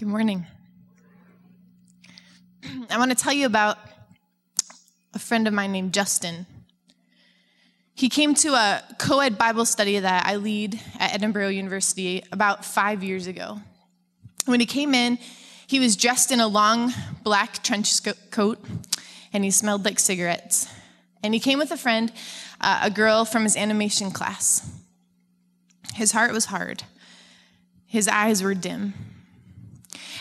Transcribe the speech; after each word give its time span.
Good 0.00 0.08
morning. 0.08 0.46
I 2.88 2.96
want 2.96 3.10
to 3.10 3.14
tell 3.14 3.34
you 3.34 3.44
about 3.44 3.76
a 5.12 5.18
friend 5.18 5.46
of 5.46 5.52
mine 5.52 5.72
named 5.72 5.92
Justin. 5.92 6.46
He 7.92 8.08
came 8.08 8.32
to 8.36 8.54
a 8.54 8.82
co 8.98 9.20
ed 9.20 9.36
Bible 9.36 9.66
study 9.66 9.98
that 9.98 10.24
I 10.24 10.36
lead 10.36 10.80
at 10.98 11.10
Edinboro 11.10 11.54
University 11.54 12.24
about 12.32 12.64
five 12.64 13.04
years 13.04 13.26
ago. 13.26 13.60
When 14.46 14.58
he 14.58 14.64
came 14.64 14.94
in, 14.94 15.18
he 15.66 15.78
was 15.78 15.96
dressed 15.96 16.32
in 16.32 16.40
a 16.40 16.48
long 16.48 16.94
black 17.22 17.62
trench 17.62 18.00
coat 18.30 18.58
and 19.34 19.44
he 19.44 19.50
smelled 19.50 19.84
like 19.84 19.98
cigarettes. 19.98 20.66
And 21.22 21.34
he 21.34 21.40
came 21.40 21.58
with 21.58 21.72
a 21.72 21.76
friend, 21.76 22.10
uh, 22.62 22.80
a 22.84 22.90
girl 22.90 23.26
from 23.26 23.42
his 23.42 23.54
animation 23.54 24.12
class. 24.12 24.66
His 25.92 26.12
heart 26.12 26.32
was 26.32 26.46
hard, 26.46 26.84
his 27.84 28.08
eyes 28.08 28.42
were 28.42 28.54
dim. 28.54 28.94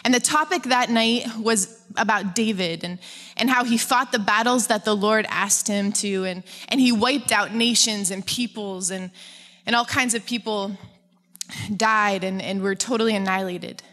And 0.03 0.13
the 0.13 0.19
topic 0.19 0.63
that 0.63 0.89
night 0.89 1.25
was 1.37 1.81
about 1.97 2.35
David 2.35 2.83
and, 2.83 2.99
and 3.35 3.49
how 3.49 3.63
he 3.63 3.77
fought 3.77 4.11
the 4.11 4.19
battles 4.19 4.67
that 4.67 4.85
the 4.85 4.95
Lord 4.95 5.25
asked 5.29 5.67
him 5.67 5.91
to, 5.93 6.25
and, 6.25 6.43
and 6.69 6.79
he 6.79 6.91
wiped 6.91 7.31
out 7.31 7.53
nations 7.53 8.11
and 8.11 8.25
peoples, 8.25 8.91
and, 8.91 9.11
and 9.65 9.75
all 9.75 9.85
kinds 9.85 10.13
of 10.13 10.25
people 10.25 10.77
died 11.75 12.23
and, 12.23 12.41
and 12.41 12.61
were 12.61 12.75
totally 12.75 13.15
annihilated. 13.15 13.83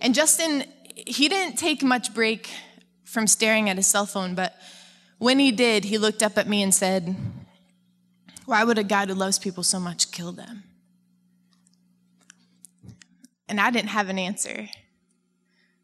And 0.00 0.14
Justin, 0.14 0.64
he 0.94 1.28
didn't 1.28 1.56
take 1.56 1.82
much 1.82 2.12
break 2.12 2.50
from 3.04 3.26
staring 3.26 3.70
at 3.70 3.76
his 3.76 3.86
cell 3.86 4.06
phone, 4.06 4.34
but 4.34 4.54
when 5.18 5.38
he 5.38 5.50
did, 5.50 5.84
he 5.84 5.96
looked 5.96 6.22
up 6.22 6.36
at 6.36 6.48
me 6.48 6.62
and 6.62 6.74
said, 6.74 7.16
Why 8.44 8.64
would 8.64 8.78
a 8.78 8.84
God 8.84 9.08
who 9.08 9.14
loves 9.14 9.38
people 9.38 9.62
so 9.62 9.80
much 9.80 10.12
kill 10.12 10.32
them? 10.32 10.64
And 13.48 13.60
I 13.60 13.70
didn't 13.70 13.90
have 13.90 14.08
an 14.08 14.18
answer. 14.18 14.68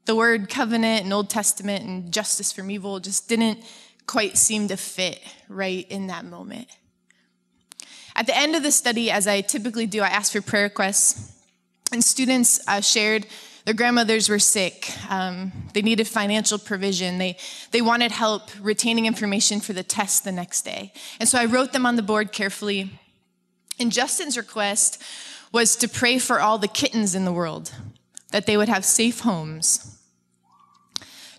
The 0.05 0.16
word 0.16 0.48
covenant 0.48 1.05
and 1.05 1.12
Old 1.12 1.30
Testament 1.30 1.84
and 1.84 2.12
justice 2.12 2.52
from 2.52 2.70
evil 2.70 3.00
just 3.00 3.28
didn't 3.28 3.64
quite 4.06 4.36
seem 4.36 4.69
to 4.69 4.77
fit 4.77 5.20
right 5.48 5.86
in 5.91 6.09
that 6.09 6.25
moment. 6.25 6.69
At 8.14 8.27
the 8.27 8.36
end 8.36 8.56
of 8.56 8.62
the 8.62 8.72
study, 8.72 9.11
as 9.11 9.27
I 9.27 9.41
typically 9.41 9.86
do, 9.86 10.03
I 10.03 10.09
asked 10.09 10.33
for 10.33 10.42
prayer 10.42 10.64
requests, 10.64 11.33
and 11.92 12.03
students 12.05 12.61
uh, 12.69 12.81
shared 12.81 13.27
their 13.64 13.75
grandmothers 13.75 14.28
were 14.28 14.41
sick. 14.41 14.91
Um, 15.09 15.53
they 15.72 15.83
needed 15.83 16.09
financial 16.09 16.59
provision. 16.59 17.19
They, 17.19 17.37
they 17.70 17.81
wanted 17.81 18.11
help 18.11 18.50
retaining 18.61 19.06
information 19.06 19.61
for 19.61 19.72
the 19.72 19.84
test 19.84 20.25
the 20.25 20.33
next 20.33 20.62
day. 20.62 20.92
And 21.20 21.28
so 21.28 21.39
I 21.39 21.44
wrote 21.44 21.72
them 21.72 21.87
on 21.87 21.94
the 21.94 22.03
board 22.03 22.33
carefully. 22.33 22.98
And 23.78 23.92
Justin's 23.92 24.37
request 24.37 25.00
was 25.53 25.77
to 25.77 25.89
pray 25.89 26.19
for 26.19 26.41
all 26.41 26.59
the 26.59 26.69
kittens 26.69 27.14
in 27.14 27.25
the 27.25 27.33
world, 27.33 27.72
that 28.33 28.47
they 28.47 28.56
would 28.56 28.69
have 28.69 28.84
safe 28.84 29.20
homes. 29.20 29.98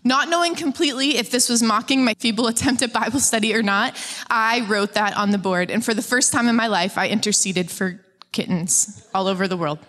Not 0.04 0.28
knowing 0.30 0.56
completely 0.56 1.18
if 1.18 1.32
this 1.32 1.48
was 1.48 1.64
mocking 1.64 2.04
my 2.04 2.14
feeble 2.16 2.48
attempt 2.48 2.82
at 2.82 2.92
Bible 2.92 3.20
study 3.20 3.54
or 3.56 3.64
not, 3.64 3.96
I 4.30 4.66
wrote 4.68 4.94
that 4.94 5.16
on 5.16 5.32
the 5.32 5.38
board. 5.38 5.72
And 5.72 5.84
for 5.84 5.94
the 5.94 6.02
first 6.02 6.34
time 6.34 6.48
in 6.48 6.56
my 6.56 6.68
life, 6.68 6.98
I 6.98 7.08
interceded 7.08 7.72
for 7.72 8.04
kittens 8.32 9.08
all 9.14 9.28
over 9.28 9.48
the 9.48 9.56
world. 9.56 9.80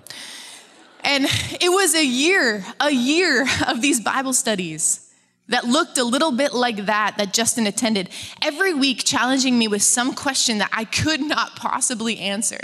And 1.02 1.26
it 1.60 1.70
was 1.70 1.94
a 1.94 2.04
year, 2.04 2.64
a 2.80 2.90
year 2.90 3.46
of 3.66 3.82
these 3.82 4.00
Bible 4.00 4.32
studies 4.32 5.12
that 5.48 5.64
looked 5.64 5.98
a 5.98 6.04
little 6.04 6.32
bit 6.32 6.54
like 6.54 6.86
that 6.86 7.16
that 7.18 7.34
Justin 7.34 7.66
attended, 7.66 8.08
every 8.40 8.72
week 8.72 9.04
challenging 9.04 9.58
me 9.58 9.68
with 9.68 9.82
some 9.82 10.14
question 10.14 10.58
that 10.58 10.70
I 10.72 10.84
could 10.84 11.20
not 11.20 11.56
possibly 11.56 12.18
answer. 12.18 12.60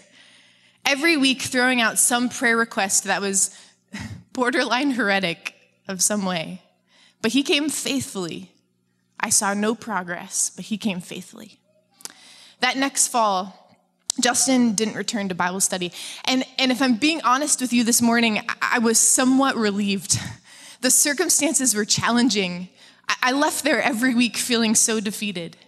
Every 0.86 1.16
week 1.16 1.42
throwing 1.42 1.80
out 1.82 1.98
some 1.98 2.30
prayer 2.30 2.56
request 2.56 3.04
that 3.04 3.20
was 3.20 3.54
borderline 4.40 4.92
heretic 4.92 5.54
of 5.86 6.00
some 6.00 6.24
way. 6.24 6.62
But 7.20 7.32
he 7.32 7.42
came 7.42 7.68
faithfully. 7.68 8.50
I 9.20 9.28
saw 9.28 9.52
no 9.52 9.74
progress, 9.74 10.50
but 10.56 10.64
he 10.64 10.78
came 10.78 11.02
faithfully. 11.02 11.60
That 12.60 12.78
next 12.78 13.08
fall, 13.08 13.76
Justin 14.18 14.74
didn't 14.74 14.94
return 14.94 15.28
to 15.28 15.34
Bible 15.34 15.60
study. 15.60 15.92
And, 16.24 16.44
and 16.58 16.72
if 16.72 16.80
I'm 16.80 16.94
being 16.94 17.20
honest 17.20 17.60
with 17.60 17.74
you 17.74 17.84
this 17.84 18.00
morning, 18.00 18.38
I, 18.38 18.76
I 18.76 18.78
was 18.78 18.98
somewhat 18.98 19.56
relieved. 19.56 20.18
The 20.80 20.90
circumstances 20.90 21.74
were 21.74 21.84
challenging. 21.84 22.70
I, 23.10 23.16
I 23.24 23.32
left 23.32 23.62
there 23.62 23.82
every 23.82 24.14
week 24.14 24.38
feeling 24.38 24.74
so 24.74 25.00
defeated. 25.00 25.58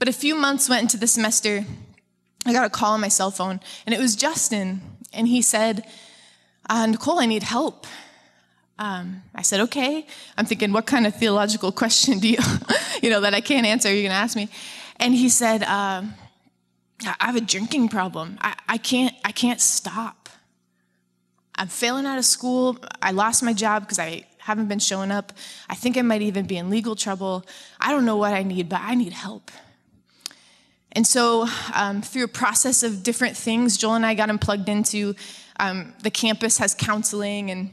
But 0.00 0.08
a 0.08 0.12
few 0.12 0.34
months 0.34 0.68
went 0.68 0.82
into 0.82 0.96
the 0.96 1.06
semester. 1.06 1.64
I 2.44 2.52
got 2.52 2.66
a 2.66 2.70
call 2.70 2.94
on 2.94 3.00
my 3.00 3.06
cell 3.06 3.30
phone, 3.30 3.60
and 3.86 3.94
it 3.94 4.00
was 4.00 4.16
Justin. 4.16 4.80
And 5.12 5.28
he 5.28 5.42
said, 5.42 5.84
uh, 6.68 6.86
Nicole, 6.86 7.20
I 7.20 7.26
need 7.26 7.42
help. 7.42 7.86
Um, 8.78 9.22
I 9.34 9.42
said, 9.42 9.60
okay. 9.60 10.06
I'm 10.36 10.44
thinking, 10.44 10.72
what 10.72 10.86
kind 10.86 11.06
of 11.06 11.14
theological 11.16 11.72
question 11.82 12.18
do 12.18 12.28
you, 12.28 12.38
you 13.02 13.10
know, 13.10 13.20
that 13.20 13.34
I 13.34 13.40
can't 13.40 13.66
answer? 13.66 13.88
You're 13.88 14.02
going 14.02 14.10
to 14.10 14.16
ask 14.16 14.36
me. 14.36 14.48
And 14.96 15.14
he 15.14 15.28
said, 15.28 15.62
uh, 15.62 16.02
I 17.04 17.14
have 17.26 17.36
a 17.36 17.40
drinking 17.40 17.88
problem. 17.88 18.38
I, 18.40 18.54
I, 18.68 18.78
can't, 18.78 19.14
I 19.24 19.32
can't 19.32 19.60
stop. 19.60 20.28
I'm 21.54 21.68
failing 21.68 22.06
out 22.06 22.18
of 22.18 22.24
school. 22.24 22.78
I 23.00 23.12
lost 23.12 23.42
my 23.42 23.52
job 23.52 23.82
because 23.82 23.98
I 23.98 24.24
haven't 24.38 24.68
been 24.68 24.78
showing 24.78 25.10
up. 25.10 25.32
I 25.68 25.74
think 25.74 25.96
I 25.96 26.02
might 26.02 26.22
even 26.22 26.46
be 26.46 26.56
in 26.56 26.70
legal 26.70 26.94
trouble. 26.94 27.44
I 27.80 27.90
don't 27.90 28.04
know 28.04 28.16
what 28.16 28.32
I 28.32 28.42
need, 28.42 28.68
but 28.68 28.80
I 28.82 28.94
need 28.94 29.12
help. 29.12 29.50
And 30.92 31.06
so, 31.06 31.46
um, 31.74 32.00
through 32.00 32.24
a 32.24 32.28
process 32.28 32.82
of 32.82 33.02
different 33.02 33.36
things, 33.36 33.76
Joel 33.76 33.96
and 33.96 34.06
I 34.06 34.14
got 34.14 34.30
him 34.30 34.38
plugged 34.38 34.68
into 34.68 35.14
um, 35.58 35.94
the 36.02 36.10
campus 36.10 36.58
has 36.58 36.74
counseling 36.74 37.50
and 37.50 37.72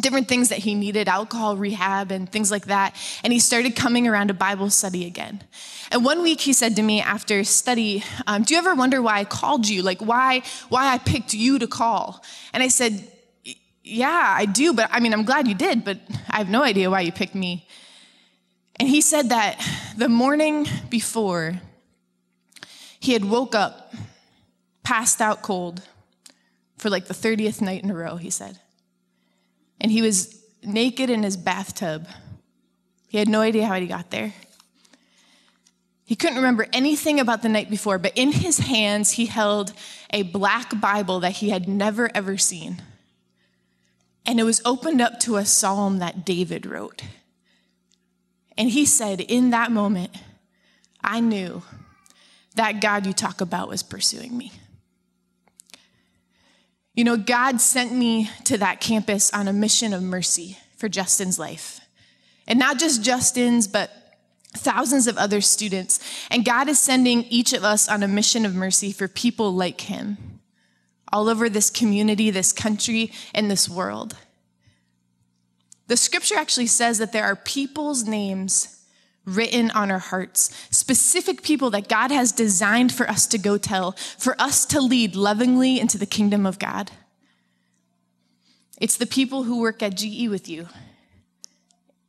different 0.00 0.26
things 0.26 0.48
that 0.48 0.58
he 0.58 0.74
needed, 0.74 1.08
alcohol 1.08 1.56
rehab 1.56 2.10
and 2.10 2.30
things 2.30 2.50
like 2.50 2.66
that. 2.66 2.96
And 3.22 3.32
he 3.32 3.38
started 3.38 3.76
coming 3.76 4.08
around 4.08 4.28
to 4.28 4.34
Bible 4.34 4.70
study 4.70 5.06
again. 5.06 5.42
And 5.90 6.04
one 6.04 6.22
week 6.22 6.40
he 6.40 6.52
said 6.52 6.76
to 6.76 6.82
me 6.82 7.00
after 7.00 7.44
study, 7.44 8.02
um, 8.26 8.42
"Do 8.42 8.54
you 8.54 8.58
ever 8.58 8.74
wonder 8.74 9.00
why 9.00 9.20
I 9.20 9.24
called 9.24 9.68
you? 9.68 9.82
Like 9.82 10.00
why 10.00 10.42
why 10.68 10.92
I 10.92 10.98
picked 10.98 11.34
you 11.34 11.58
to 11.58 11.66
call?" 11.66 12.24
And 12.52 12.62
I 12.62 12.68
said, 12.68 13.06
"Yeah, 13.82 14.34
I 14.36 14.46
do, 14.46 14.72
but 14.72 14.88
I 14.90 15.00
mean, 15.00 15.12
I'm 15.12 15.24
glad 15.24 15.46
you 15.46 15.54
did, 15.54 15.84
but 15.84 15.98
I 16.28 16.38
have 16.38 16.48
no 16.48 16.62
idea 16.62 16.90
why 16.90 17.02
you 17.02 17.12
picked 17.12 17.34
me." 17.34 17.66
And 18.80 18.88
he 18.88 19.00
said 19.00 19.28
that 19.28 19.60
the 19.96 20.08
morning 20.08 20.66
before 20.90 21.60
he 22.98 23.12
had 23.12 23.24
woke 23.24 23.54
up 23.54 23.94
passed 24.82 25.20
out 25.20 25.42
cold 25.42 25.82
for 26.84 26.90
like 26.90 27.06
the 27.06 27.14
30th 27.14 27.60
night 27.60 27.82
in 27.82 27.90
a 27.90 27.94
row, 27.94 28.16
he 28.16 28.30
said 28.30 28.60
and 29.80 29.92
he 29.92 30.00
was 30.02 30.42
naked 30.62 31.10
in 31.10 31.22
his 31.22 31.36
bathtub. 31.36 32.06
He 33.08 33.18
had 33.18 33.28
no 33.28 33.42
idea 33.42 33.66
how 33.66 33.78
he 33.78 33.86
got 33.86 34.10
there. 34.10 34.32
He 36.06 36.16
couldn't 36.16 36.36
remember 36.36 36.66
anything 36.72 37.20
about 37.20 37.42
the 37.42 37.48
night 37.48 37.70
before, 37.70 37.98
but 37.98 38.12
in 38.14 38.32
his 38.32 38.58
hands, 38.58 39.12
he 39.12 39.26
held 39.26 39.72
a 40.10 40.22
black 40.22 40.80
Bible 40.80 41.20
that 41.20 41.32
he 41.32 41.50
had 41.50 41.68
never, 41.68 42.10
ever 42.14 42.36
seen. 42.36 42.82
And 44.26 44.40
it 44.40 44.44
was 44.44 44.62
opened 44.64 45.00
up 45.00 45.20
to 45.20 45.36
a 45.36 45.44
psalm 45.44 45.98
that 45.98 46.24
David 46.24 46.66
wrote. 46.66 47.02
And 48.56 48.70
he 48.70 48.86
said, 48.86 49.20
In 49.20 49.50
that 49.50 49.70
moment, 49.72 50.12
I 51.02 51.20
knew 51.20 51.62
that 52.54 52.80
God 52.80 53.06
you 53.06 53.12
talk 53.12 53.40
about 53.40 53.68
was 53.68 53.82
pursuing 53.82 54.36
me. 54.36 54.52
You 56.94 57.04
know, 57.04 57.16
God 57.16 57.60
sent 57.60 57.92
me 57.92 58.30
to 58.44 58.58
that 58.58 58.80
campus 58.80 59.32
on 59.32 59.48
a 59.48 59.52
mission 59.52 59.92
of 59.92 60.02
mercy 60.02 60.58
for 60.76 60.88
Justin's 60.88 61.38
life. 61.38 61.80
And 62.46 62.58
not 62.58 62.78
just 62.78 63.02
Justin's, 63.02 63.66
but 63.66 63.90
thousands 64.52 65.06
of 65.06 65.16
other 65.16 65.40
students. 65.40 65.98
And 66.30 66.44
God 66.44 66.68
is 66.68 66.78
sending 66.78 67.24
each 67.24 67.52
of 67.52 67.64
us 67.64 67.88
on 67.88 68.02
a 68.02 68.08
mission 68.08 68.46
of 68.46 68.54
mercy 68.54 68.92
for 68.92 69.08
people 69.08 69.52
like 69.52 69.82
him 69.82 70.40
all 71.12 71.28
over 71.28 71.48
this 71.48 71.70
community, 71.70 72.30
this 72.30 72.52
country, 72.52 73.12
and 73.34 73.50
this 73.50 73.68
world. 73.68 74.16
The 75.86 75.96
scripture 75.96 76.36
actually 76.36 76.66
says 76.66 76.98
that 76.98 77.12
there 77.12 77.24
are 77.24 77.36
people's 77.36 78.04
names 78.04 78.83
written 79.24 79.70
on 79.70 79.90
our 79.90 79.98
hearts, 79.98 80.54
specific 80.70 81.42
people 81.42 81.70
that 81.70 81.88
God 81.88 82.10
has 82.10 82.32
designed 82.32 82.92
for 82.92 83.08
us 83.08 83.26
to 83.28 83.38
go 83.38 83.56
tell, 83.56 83.92
for 84.18 84.40
us 84.40 84.66
to 84.66 84.80
lead 84.80 85.16
lovingly 85.16 85.80
into 85.80 85.98
the 85.98 86.06
kingdom 86.06 86.44
of 86.44 86.58
God. 86.58 86.90
It's 88.78 88.96
the 88.96 89.06
people 89.06 89.44
who 89.44 89.60
work 89.60 89.82
at 89.82 89.96
GE 89.96 90.28
with 90.28 90.48
you. 90.48 90.68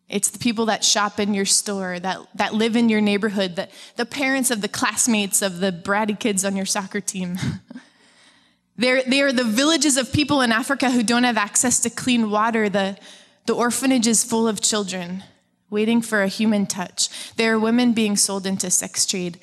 It's 0.10 0.30
the 0.30 0.40
people 0.40 0.68
that 0.68 0.84
shop 0.84 1.20
in 1.20 1.34
your 1.34 1.46
store, 1.46 2.00
that, 2.00 2.20
that 2.36 2.54
live 2.54 2.76
in 2.76 2.90
your 2.90 3.02
neighborhood, 3.02 3.56
that, 3.56 3.72
the 3.96 4.06
parents 4.06 4.52
of 4.52 4.62
the 4.62 4.68
classmates 4.68 5.42
of 5.42 5.60
the 5.60 5.72
bratty 5.72 6.20
kids 6.20 6.46
on 6.46 6.56
your 6.56 6.66
soccer 6.66 7.02
team. 7.02 7.38
They're, 8.78 9.04
they 9.04 9.22
are 9.22 9.32
the 9.32 9.46
villages 9.46 9.96
of 9.96 10.12
people 10.12 10.42
in 10.42 10.52
Africa 10.52 10.92
who 10.92 11.02
don't 11.02 11.24
have 11.24 11.38
access 11.38 11.80
to 11.80 11.90
clean 11.90 12.30
water, 12.30 12.68
the, 12.68 12.98
the 13.46 13.56
orphanages 13.56 14.24
full 14.24 14.48
of 14.48 14.60
children 14.60 15.24
waiting 15.76 16.02
for 16.02 16.24
a 16.24 16.30
human 16.30 16.66
touch. 16.66 17.36
There 17.36 17.54
are 17.54 17.60
women 17.60 17.92
being 17.92 18.16
sold 18.16 18.48
into 18.48 18.72
sex 18.72 19.06
trade. 19.06 19.38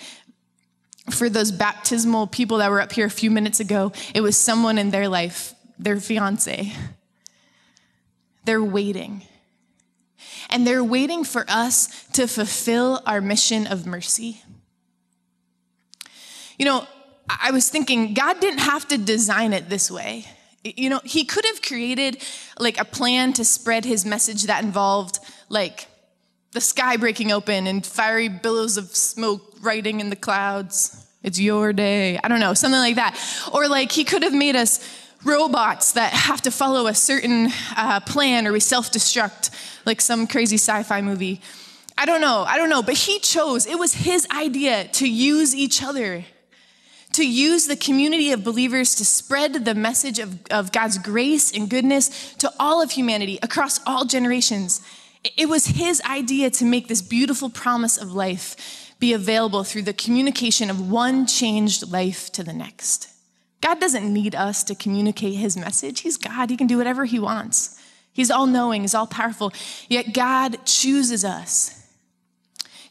For 1.11 1.29
those 1.29 1.52
baptismal 1.52 2.29
people 2.29 2.56
that 2.56 2.70
were 2.70 2.81
up 2.81 2.93
here 2.93 3.05
a 3.05 3.11
few 3.11 3.31
minutes 3.31 3.61
ago, 3.61 3.93
it 4.14 4.23
was 4.23 4.34
someone 4.38 4.79
in 4.79 4.90
their 4.90 5.08
life, 5.08 5.55
their 5.79 6.00
fiance. 6.00 6.73
They're 8.46 8.64
waiting. 8.64 9.23
And 10.49 10.67
they're 10.67 10.82
waiting 10.82 11.23
for 11.23 11.44
us 11.49 12.06
to 12.14 12.26
fulfill 12.26 13.02
our 13.05 13.20
mission 13.20 13.67
of 13.67 13.85
mercy. 13.85 14.40
You 16.58 16.64
know, 16.64 16.87
I 17.28 17.50
was 17.50 17.69
thinking, 17.69 18.14
God 18.14 18.40
didn't 18.40 18.61
have 18.61 18.88
to 18.88 18.96
design 18.96 19.52
it 19.52 19.69
this 19.69 19.90
way. 19.90 20.25
You 20.64 20.88
know, 20.88 21.02
He 21.05 21.26
could 21.26 21.44
have 21.44 21.61
created 21.61 22.23
like 22.58 22.81
a 22.81 22.87
plan 22.87 23.35
to 23.35 23.44
spread 23.44 23.85
His 23.85 24.06
message 24.06 24.44
that 24.44 24.64
involved 24.64 25.19
like 25.50 25.88
the 26.52 26.60
sky 26.60 26.96
breaking 26.96 27.32
open 27.32 27.66
and 27.66 27.84
fiery 27.84 28.28
billows 28.28 28.76
of 28.76 28.94
smoke 28.94 29.56
riding 29.62 30.00
in 30.00 30.10
the 30.10 30.16
clouds. 30.16 31.06
It's 31.22 31.40
your 31.40 31.72
day. 31.72 32.19
I 32.22 32.28
don't 32.28 32.40
know, 32.40 32.54
something 32.54 32.81
like 32.81 32.96
that. 32.96 33.19
Or 33.52 33.69
like 33.69 33.90
He 33.90 34.04
could 34.04 34.22
have 34.22 34.34
made 34.34 34.56
us 34.56 34.87
robots 35.25 35.93
that 35.93 36.12
have 36.12 36.43
to 36.43 36.50
follow 36.50 36.87
a 36.87 36.94
certain 36.94 37.49
uh, 37.76 38.00
plan 38.00 38.46
or 38.46 38.52
we 38.52 38.60
self 38.60 38.90
destruct 38.90 39.50
like 39.87 40.00
some 40.00 40.26
crazy 40.26 40.56
sci 40.56 40.82
fi 40.82 41.00
movie. 41.00 41.40
I 41.96 42.06
don't 42.06 42.20
know, 42.20 42.44
I 42.46 42.56
don't 42.56 42.70
know, 42.70 42.82
but 42.82 42.94
he 42.94 43.19
chose, 43.19 43.66
it 43.66 43.78
was 43.78 43.94
his 43.94 44.26
idea 44.31 44.84
to 44.94 45.08
use 45.08 45.54
each 45.54 45.82
other, 45.82 46.25
to 47.12 47.26
use 47.26 47.66
the 47.66 47.76
community 47.76 48.32
of 48.32 48.43
believers 48.43 48.94
to 48.96 49.04
spread 49.04 49.64
the 49.64 49.75
message 49.75 50.19
of, 50.19 50.40
of 50.50 50.72
God's 50.72 50.99
grace 50.99 51.52
and 51.52 51.69
goodness 51.69 52.34
to 52.37 52.50
all 52.58 52.82
of 52.82 52.93
humanity 52.93 53.38
across 53.43 53.78
all 53.87 54.04
generations. 54.06 54.81
It 55.24 55.48
was 55.48 55.66
his 55.66 56.02
idea 56.02 56.50
to 56.50 56.64
make 56.64 56.88
this 56.88 57.02
beautiful 57.02 57.48
promise 57.48 57.96
of 57.96 58.12
life 58.12 58.94
be 58.98 59.12
available 59.12 59.64
through 59.64 59.82
the 59.82 59.92
communication 59.92 60.70
of 60.70 60.90
one 60.90 61.26
changed 61.26 61.90
life 61.90 62.30
to 62.32 62.42
the 62.42 62.52
next. 62.52 63.08
God 63.60 63.80
doesn't 63.80 64.12
need 64.12 64.34
us 64.34 64.64
to 64.64 64.74
communicate 64.74 65.34
his 65.34 65.56
message. 65.56 66.00
He's 66.00 66.16
God, 66.16 66.50
he 66.50 66.56
can 66.56 66.66
do 66.66 66.78
whatever 66.78 67.04
he 67.04 67.19
wants. 67.19 67.80
He's 68.12 68.30
all 68.30 68.46
knowing, 68.46 68.82
he's 68.82 68.94
all 68.94 69.06
powerful. 69.06 69.52
Yet 69.88 70.12
God 70.12 70.64
chooses 70.66 71.25
us. 71.25 71.78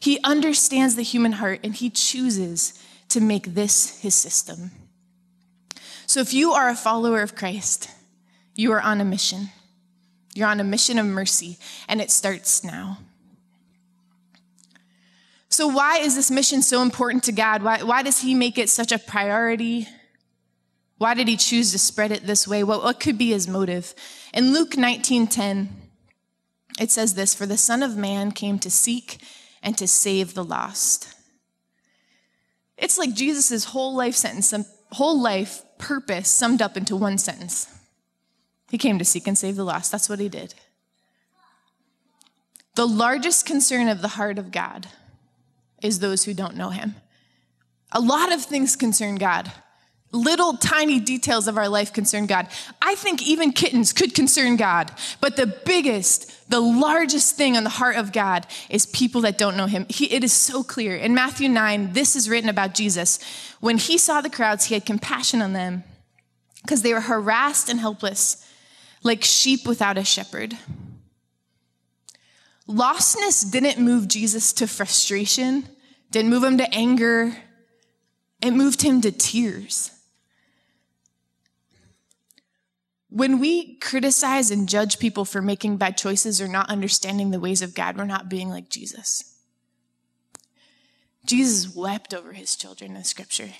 He 0.00 0.18
understands 0.24 0.96
the 0.96 1.02
human 1.02 1.32
heart 1.32 1.60
and 1.62 1.74
he 1.74 1.90
chooses 1.90 2.82
to 3.10 3.20
make 3.20 3.54
this 3.54 4.00
his 4.00 4.14
system. 4.14 4.72
So 6.06 6.20
if 6.20 6.34
you 6.34 6.52
are 6.52 6.68
a 6.68 6.74
follower 6.74 7.22
of 7.22 7.36
Christ, 7.36 7.88
you 8.54 8.72
are 8.72 8.80
on 8.80 9.00
a 9.00 9.04
mission. 9.04 9.50
You're 10.34 10.48
on 10.48 10.60
a 10.60 10.64
mission 10.64 10.98
of 10.98 11.06
mercy, 11.06 11.58
and 11.88 12.00
it 12.00 12.10
starts 12.10 12.64
now. 12.64 12.98
So, 15.48 15.68
why 15.68 15.98
is 15.98 16.14
this 16.14 16.30
mission 16.30 16.62
so 16.62 16.80
important 16.80 17.24
to 17.24 17.32
God? 17.32 17.62
Why, 17.62 17.82
why 17.82 18.02
does 18.02 18.20
He 18.20 18.34
make 18.34 18.56
it 18.56 18.70
such 18.70 18.92
a 18.92 18.98
priority? 18.98 19.86
Why 21.02 21.14
did 21.14 21.26
he 21.26 21.36
choose 21.36 21.72
to 21.72 21.80
spread 21.80 22.12
it 22.12 22.28
this 22.28 22.46
way? 22.46 22.62
What, 22.62 22.84
what 22.84 23.00
could 23.00 23.18
be 23.18 23.30
his 23.30 23.48
motive? 23.48 23.92
In 24.32 24.52
Luke 24.52 24.76
19:10, 24.76 25.66
it 26.78 26.92
says 26.92 27.14
this: 27.14 27.34
For 27.34 27.44
the 27.44 27.56
Son 27.56 27.82
of 27.82 27.96
Man 27.96 28.30
came 28.30 28.60
to 28.60 28.70
seek 28.70 29.20
and 29.64 29.76
to 29.78 29.88
save 29.88 30.34
the 30.34 30.44
lost. 30.44 31.12
It's 32.78 32.98
like 32.98 33.14
Jesus' 33.14 33.64
whole 33.64 33.96
life 33.96 34.14
sentence, 34.14 34.54
whole 34.92 35.20
life 35.20 35.64
purpose 35.76 36.28
summed 36.28 36.62
up 36.62 36.76
into 36.76 36.94
one 36.94 37.18
sentence. 37.18 37.66
He 38.72 38.78
came 38.78 38.98
to 38.98 39.04
seek 39.04 39.28
and 39.28 39.38
save 39.38 39.54
the 39.54 39.64
lost. 39.64 39.92
That's 39.92 40.08
what 40.08 40.18
he 40.18 40.28
did. 40.28 40.54
The 42.74 42.88
largest 42.88 43.46
concern 43.46 43.86
of 43.86 44.02
the 44.02 44.08
heart 44.08 44.38
of 44.38 44.50
God 44.50 44.88
is 45.80 46.00
those 46.00 46.24
who 46.24 46.34
don't 46.34 46.56
know 46.56 46.70
him. 46.70 46.96
A 47.92 48.00
lot 48.00 48.32
of 48.32 48.42
things 48.42 48.74
concern 48.74 49.14
God 49.14 49.52
little 50.12 50.56
tiny 50.58 51.00
details 51.00 51.48
of 51.48 51.56
our 51.56 51.68
life 51.68 51.92
concern 51.92 52.26
God. 52.26 52.46
I 52.80 52.94
think 52.94 53.26
even 53.26 53.52
kittens 53.52 53.92
could 53.92 54.14
concern 54.14 54.56
God, 54.56 54.90
but 55.20 55.36
the 55.36 55.46
biggest, 55.46 56.50
the 56.50 56.60
largest 56.60 57.36
thing 57.36 57.56
on 57.56 57.64
the 57.64 57.70
heart 57.70 57.96
of 57.96 58.12
God 58.12 58.46
is 58.68 58.86
people 58.86 59.22
that 59.22 59.38
don't 59.38 59.56
know 59.56 59.66
him. 59.66 59.86
He, 59.88 60.12
it 60.12 60.22
is 60.22 60.32
so 60.32 60.62
clear. 60.62 60.94
In 60.94 61.14
Matthew 61.14 61.48
9, 61.48 61.94
this 61.94 62.14
is 62.14 62.28
written 62.28 62.50
about 62.50 62.74
Jesus. 62.74 63.18
When 63.60 63.78
he 63.78 63.96
saw 63.96 64.20
the 64.20 64.30
crowds, 64.30 64.66
he 64.66 64.74
had 64.74 64.84
compassion 64.84 65.40
on 65.40 65.54
them 65.54 65.82
because 66.62 66.82
they 66.82 66.92
were 66.92 67.00
harassed 67.00 67.68
and 67.68 67.80
helpless, 67.80 68.46
like 69.02 69.24
sheep 69.24 69.66
without 69.66 69.98
a 69.98 70.04
shepherd. 70.04 70.56
Lostness 72.68 73.50
didn't 73.50 73.82
move 73.82 74.08
Jesus 74.08 74.52
to 74.54 74.66
frustration, 74.66 75.68
didn't 76.10 76.30
move 76.30 76.44
him 76.44 76.58
to 76.58 76.74
anger. 76.74 77.36
It 78.40 78.52
moved 78.52 78.82
him 78.82 79.00
to 79.02 79.12
tears. 79.12 79.90
When 83.08 83.40
we 83.40 83.76
criticize 83.76 84.50
and 84.50 84.68
judge 84.68 84.98
people 84.98 85.24
for 85.24 85.42
making 85.42 85.76
bad 85.76 85.98
choices 85.98 86.40
or 86.40 86.48
not 86.48 86.70
understanding 86.70 87.30
the 87.30 87.40
ways 87.40 87.60
of 87.60 87.74
God, 87.74 87.98
we're 87.98 88.04
not 88.04 88.30
being 88.30 88.48
like 88.48 88.70
Jesus. 88.70 89.36
Jesus 91.26 91.74
wept 91.74 92.14
over 92.14 92.32
his 92.32 92.56
children 92.56 92.96
in 92.96 93.04
scripture. 93.04 93.50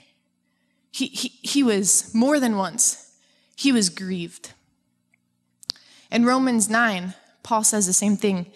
He, 0.91 1.07
he, 1.07 1.29
he 1.43 1.63
was 1.63 2.15
more 2.15 2.41
than 2.41 2.57
once, 2.57 3.15
he 3.57 3.73
was 3.73 3.91
grieved. 3.91 4.53
In 6.13 6.27
Romans 6.27 6.69
9, 6.69 7.15
Paul 7.43 7.65
says 7.65 7.87
the 7.87 7.93
same 7.95 8.19
thing. 8.19 8.47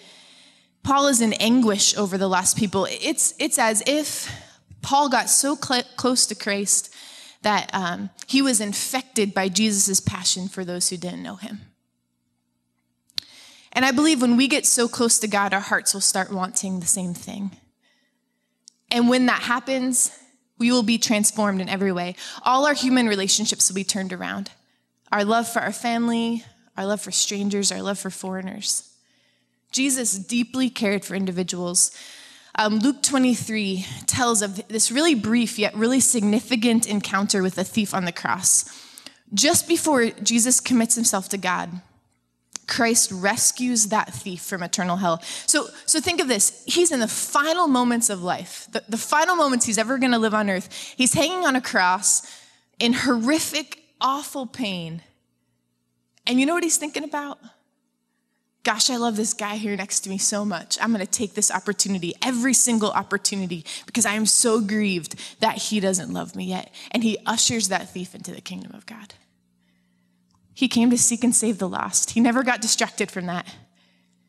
Paul 0.82 1.08
is 1.08 1.22
in 1.22 1.32
anguish 1.34 1.96
over 1.96 2.18
the 2.18 2.28
lost 2.28 2.58
people. 2.58 2.86
It's, 2.88 3.34
it's 3.40 3.58
as 3.58 3.82
if 3.86 4.30
Paul 4.82 5.08
got 5.08 5.30
so 5.30 5.56
cl- 5.56 5.82
close 5.96 6.26
to 6.26 6.34
Christ 6.34 6.94
that 7.42 7.70
um, 7.72 8.10
he 8.26 8.42
was 8.42 8.60
infected 8.60 9.32
by 9.32 9.48
Jesus' 9.48 10.00
passion 10.00 10.48
for 10.48 10.64
those 10.64 10.90
who 10.90 10.98
didn't 10.98 11.22
know 11.22 11.36
him. 11.36 11.62
And 13.72 13.84
I 13.84 13.90
believe 13.90 14.20
when 14.20 14.36
we 14.36 14.48
get 14.48 14.66
so 14.66 14.86
close 14.86 15.18
to 15.20 15.26
God, 15.26 15.54
our 15.54 15.60
hearts 15.60 15.94
will 15.94 16.02
start 16.02 16.30
wanting 16.30 16.80
the 16.80 16.86
same 16.86 17.14
thing. 17.14 17.56
And 18.90 19.08
when 19.08 19.26
that 19.26 19.42
happens, 19.42 20.16
we 20.58 20.70
will 20.70 20.82
be 20.82 20.98
transformed 20.98 21.60
in 21.60 21.68
every 21.68 21.92
way. 21.92 22.16
All 22.42 22.66
our 22.66 22.74
human 22.74 23.08
relationships 23.08 23.68
will 23.68 23.74
be 23.74 23.84
turned 23.84 24.12
around. 24.12 24.50
Our 25.10 25.24
love 25.24 25.48
for 25.48 25.60
our 25.60 25.72
family, 25.72 26.44
our 26.76 26.86
love 26.86 27.00
for 27.00 27.10
strangers, 27.10 27.72
our 27.72 27.82
love 27.82 27.98
for 27.98 28.10
foreigners. 28.10 28.92
Jesus 29.72 30.18
deeply 30.18 30.70
cared 30.70 31.04
for 31.04 31.14
individuals 31.14 31.96
um, 32.58 32.78
Luke 32.78 33.02
23 33.02 33.84
tells 34.06 34.40
of 34.40 34.66
this 34.68 34.90
really 34.90 35.14
brief 35.14 35.58
yet 35.58 35.74
really 35.74 36.00
significant 36.00 36.86
encounter 36.86 37.42
with 37.42 37.58
a 37.58 37.64
thief 37.64 37.92
on 37.92 38.06
the 38.06 38.12
cross. 38.12 38.64
Just 39.34 39.68
before 39.68 40.06
Jesus 40.06 40.60
commits 40.60 40.94
himself 40.94 41.28
to 41.30 41.36
God, 41.36 41.70
Christ 42.66 43.12
rescues 43.12 43.88
that 43.88 44.12
thief 44.12 44.40
from 44.40 44.62
eternal 44.62 44.96
hell. 44.96 45.20
So, 45.46 45.68
so 45.84 46.00
think 46.00 46.20
of 46.20 46.28
this. 46.28 46.64
He's 46.66 46.90
in 46.90 47.00
the 47.00 47.08
final 47.08 47.68
moments 47.68 48.08
of 48.08 48.22
life, 48.22 48.66
the, 48.72 48.82
the 48.88 48.96
final 48.96 49.36
moments 49.36 49.66
he's 49.66 49.78
ever 49.78 49.98
going 49.98 50.12
to 50.12 50.18
live 50.18 50.34
on 50.34 50.48
earth. 50.48 50.94
He's 50.96 51.12
hanging 51.12 51.46
on 51.46 51.56
a 51.56 51.60
cross 51.60 52.22
in 52.80 52.94
horrific, 52.94 53.82
awful 54.00 54.46
pain. 54.46 55.02
And 56.26 56.40
you 56.40 56.46
know 56.46 56.54
what 56.54 56.64
he's 56.64 56.76
thinking 56.76 57.04
about? 57.04 57.38
gosh, 58.66 58.90
I 58.90 58.96
love 58.96 59.14
this 59.14 59.32
guy 59.32 59.58
here 59.58 59.76
next 59.76 60.00
to 60.00 60.10
me 60.10 60.18
so 60.18 60.44
much. 60.44 60.76
I'm 60.82 60.92
going 60.92 60.98
to 60.98 61.10
take 61.10 61.34
this 61.34 61.52
opportunity, 61.52 62.14
every 62.20 62.52
single 62.52 62.90
opportunity, 62.90 63.64
because 63.86 64.04
I 64.04 64.14
am 64.14 64.26
so 64.26 64.60
grieved 64.60 65.14
that 65.38 65.56
he 65.56 65.78
doesn't 65.78 66.12
love 66.12 66.34
me 66.34 66.46
yet. 66.46 66.74
And 66.90 67.04
he 67.04 67.16
ushers 67.26 67.68
that 67.68 67.88
thief 67.90 68.12
into 68.12 68.32
the 68.32 68.40
kingdom 68.40 68.74
of 68.74 68.84
God. 68.84 69.14
He 70.52 70.66
came 70.66 70.90
to 70.90 70.98
seek 70.98 71.22
and 71.22 71.32
save 71.32 71.58
the 71.58 71.68
lost. 71.68 72.10
He 72.10 72.20
never 72.20 72.42
got 72.42 72.60
distracted 72.60 73.08
from 73.08 73.26
that. 73.26 73.46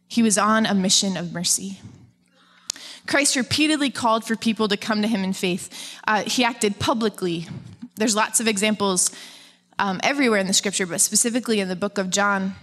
He 0.07 0.21
was 0.21 0.37
on 0.37 0.67
a 0.67 0.75
mission 0.75 1.17
of 1.17 1.33
mercy. 1.33 1.79
Christ 3.07 3.35
repeatedly 3.35 3.89
called 3.89 4.23
for 4.23 4.35
people 4.35 4.67
to 4.67 4.77
come 4.77 5.01
to 5.01 5.07
him 5.07 5.23
in 5.23 5.33
faith. 5.33 5.97
Uh, 6.07 6.21
he 6.27 6.43
acted 6.43 6.77
publicly. 6.77 7.47
There's 7.95 8.15
lots 8.15 8.39
of 8.39 8.47
examples 8.47 9.09
um, 9.79 10.00
everywhere 10.03 10.39
in 10.39 10.48
the 10.48 10.53
scripture, 10.53 10.86
but 10.86 11.01
specifically 11.01 11.60
in 11.60 11.67
the 11.67 11.75
book 11.75 11.98
of 11.98 12.10
John, 12.10 12.55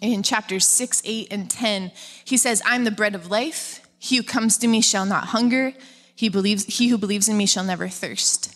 in 0.00 0.22
chapters 0.22 0.66
6, 0.66 1.02
8, 1.04 1.28
and 1.30 1.50
10, 1.50 1.92
he 2.24 2.36
says, 2.36 2.62
I'm 2.64 2.84
the 2.84 2.90
bread 2.90 3.14
of 3.14 3.30
life. 3.30 3.86
He 3.98 4.16
who 4.16 4.22
comes 4.22 4.58
to 4.58 4.66
me 4.66 4.80
shall 4.80 5.06
not 5.06 5.26
hunger. 5.26 5.72
He, 6.14 6.28
believes, 6.28 6.64
he 6.64 6.88
who 6.88 6.98
believes 6.98 7.28
in 7.28 7.36
me 7.36 7.46
shall 7.46 7.64
never 7.64 7.88
thirst. 7.88 8.54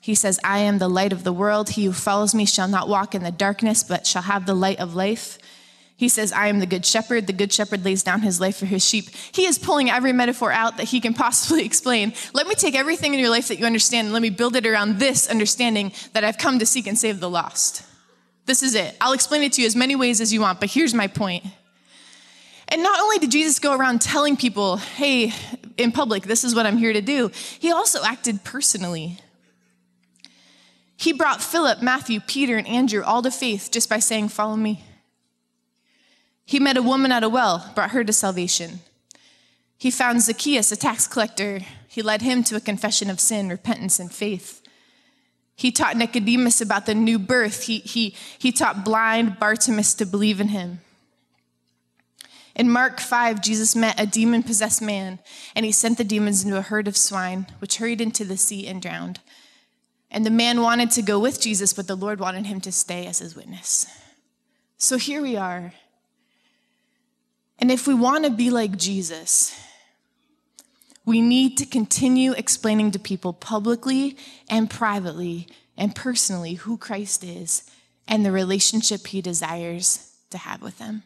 He 0.00 0.14
says, 0.14 0.40
I 0.42 0.60
am 0.60 0.78
the 0.78 0.88
light 0.88 1.12
of 1.12 1.24
the 1.24 1.32
world. 1.32 1.70
He 1.70 1.84
who 1.84 1.92
follows 1.92 2.34
me 2.34 2.46
shall 2.46 2.68
not 2.68 2.88
walk 2.88 3.14
in 3.14 3.22
the 3.22 3.30
darkness, 3.30 3.82
but 3.82 4.06
shall 4.06 4.22
have 4.22 4.46
the 4.46 4.54
light 4.54 4.78
of 4.78 4.94
life. 4.94 5.38
He 5.98 6.08
says, 6.08 6.30
I 6.30 6.46
am 6.46 6.60
the 6.60 6.66
good 6.66 6.86
shepherd. 6.86 7.26
The 7.26 7.32
good 7.32 7.52
shepherd 7.52 7.84
lays 7.84 8.04
down 8.04 8.22
his 8.22 8.40
life 8.40 8.56
for 8.56 8.66
his 8.66 8.86
sheep. 8.86 9.06
He 9.32 9.46
is 9.46 9.58
pulling 9.58 9.90
every 9.90 10.12
metaphor 10.12 10.52
out 10.52 10.76
that 10.76 10.86
he 10.86 11.00
can 11.00 11.12
possibly 11.24 11.66
explain. 11.66 12.14
Let 12.32 12.46
me 12.46 12.54
take 12.54 12.76
everything 12.76 13.14
in 13.14 13.20
your 13.20 13.30
life 13.30 13.48
that 13.48 13.58
you 13.58 13.66
understand 13.66 14.06
and 14.06 14.12
let 14.12 14.22
me 14.22 14.30
build 14.30 14.54
it 14.54 14.64
around 14.64 15.00
this 15.00 15.28
understanding 15.28 15.92
that 16.12 16.22
I've 16.22 16.38
come 16.38 16.60
to 16.60 16.66
seek 16.66 16.86
and 16.86 16.96
save 16.96 17.18
the 17.18 17.28
lost. 17.28 17.82
This 18.46 18.62
is 18.62 18.76
it. 18.76 18.96
I'll 19.00 19.12
explain 19.12 19.42
it 19.42 19.52
to 19.54 19.60
you 19.60 19.66
as 19.66 19.74
many 19.74 19.96
ways 19.96 20.20
as 20.20 20.32
you 20.32 20.40
want, 20.40 20.60
but 20.60 20.70
here's 20.70 20.94
my 20.94 21.08
point. 21.08 21.44
And 22.68 22.80
not 22.80 23.00
only 23.00 23.18
did 23.18 23.32
Jesus 23.32 23.58
go 23.58 23.76
around 23.76 24.00
telling 24.00 24.36
people, 24.36 24.76
hey, 24.76 25.32
in 25.76 25.90
public, 25.90 26.22
this 26.22 26.44
is 26.44 26.54
what 26.54 26.64
I'm 26.64 26.78
here 26.78 26.92
to 26.92 27.02
do, 27.02 27.32
he 27.58 27.72
also 27.72 28.04
acted 28.04 28.44
personally. 28.44 29.18
He 30.96 31.12
brought 31.12 31.42
Philip, 31.42 31.82
Matthew, 31.82 32.20
Peter, 32.20 32.56
and 32.56 32.68
Andrew 32.68 33.02
all 33.02 33.22
to 33.22 33.32
faith 33.32 33.70
just 33.72 33.88
by 33.88 33.98
saying, 33.98 34.28
Follow 34.28 34.56
me. 34.56 34.84
He 36.48 36.58
met 36.58 36.78
a 36.78 36.82
woman 36.82 37.12
at 37.12 37.22
a 37.22 37.28
well, 37.28 37.70
brought 37.74 37.90
her 37.90 38.02
to 38.02 38.12
salvation. 38.12 38.80
He 39.76 39.90
found 39.90 40.22
Zacchaeus, 40.22 40.72
a 40.72 40.76
tax 40.76 41.06
collector. 41.06 41.60
He 41.86 42.00
led 42.00 42.22
him 42.22 42.42
to 42.44 42.56
a 42.56 42.60
confession 42.60 43.10
of 43.10 43.20
sin, 43.20 43.50
repentance, 43.50 44.00
and 44.00 44.10
faith. 44.10 44.62
He 45.54 45.70
taught 45.70 45.98
Nicodemus 45.98 46.62
about 46.62 46.86
the 46.86 46.94
new 46.94 47.18
birth. 47.18 47.64
He, 47.64 47.80
he, 47.80 48.16
he 48.38 48.50
taught 48.50 48.82
blind 48.82 49.38
Bartimaeus 49.38 49.92
to 49.96 50.06
believe 50.06 50.40
in 50.40 50.48
him. 50.48 50.80
In 52.56 52.70
Mark 52.70 52.98
5, 52.98 53.42
Jesus 53.42 53.76
met 53.76 54.00
a 54.00 54.06
demon 54.06 54.42
possessed 54.42 54.80
man, 54.80 55.18
and 55.54 55.66
he 55.66 55.70
sent 55.70 55.98
the 55.98 56.02
demons 56.02 56.42
into 56.42 56.56
a 56.56 56.62
herd 56.62 56.88
of 56.88 56.96
swine, 56.96 57.46
which 57.58 57.76
hurried 57.76 58.00
into 58.00 58.24
the 58.24 58.38
sea 58.38 58.66
and 58.66 58.80
drowned. 58.80 59.20
And 60.10 60.24
the 60.24 60.30
man 60.30 60.62
wanted 60.62 60.92
to 60.92 61.02
go 61.02 61.18
with 61.18 61.42
Jesus, 61.42 61.74
but 61.74 61.88
the 61.88 61.94
Lord 61.94 62.20
wanted 62.20 62.46
him 62.46 62.62
to 62.62 62.72
stay 62.72 63.04
as 63.04 63.18
his 63.18 63.36
witness. 63.36 63.86
So 64.78 64.96
here 64.96 65.20
we 65.20 65.36
are. 65.36 65.74
And 67.58 67.70
if 67.70 67.86
we 67.86 67.94
want 67.94 68.24
to 68.24 68.30
be 68.30 68.50
like 68.50 68.76
Jesus, 68.76 69.58
we 71.04 71.20
need 71.20 71.56
to 71.58 71.66
continue 71.66 72.32
explaining 72.32 72.90
to 72.92 72.98
people 72.98 73.32
publicly 73.32 74.16
and 74.48 74.68
privately 74.68 75.48
and 75.76 75.94
personally 75.94 76.54
who 76.54 76.76
Christ 76.76 77.24
is 77.24 77.68
and 78.06 78.24
the 78.24 78.32
relationship 78.32 79.06
he 79.06 79.20
desires 79.20 80.14
to 80.30 80.38
have 80.38 80.62
with 80.62 80.78
them. 80.78 81.02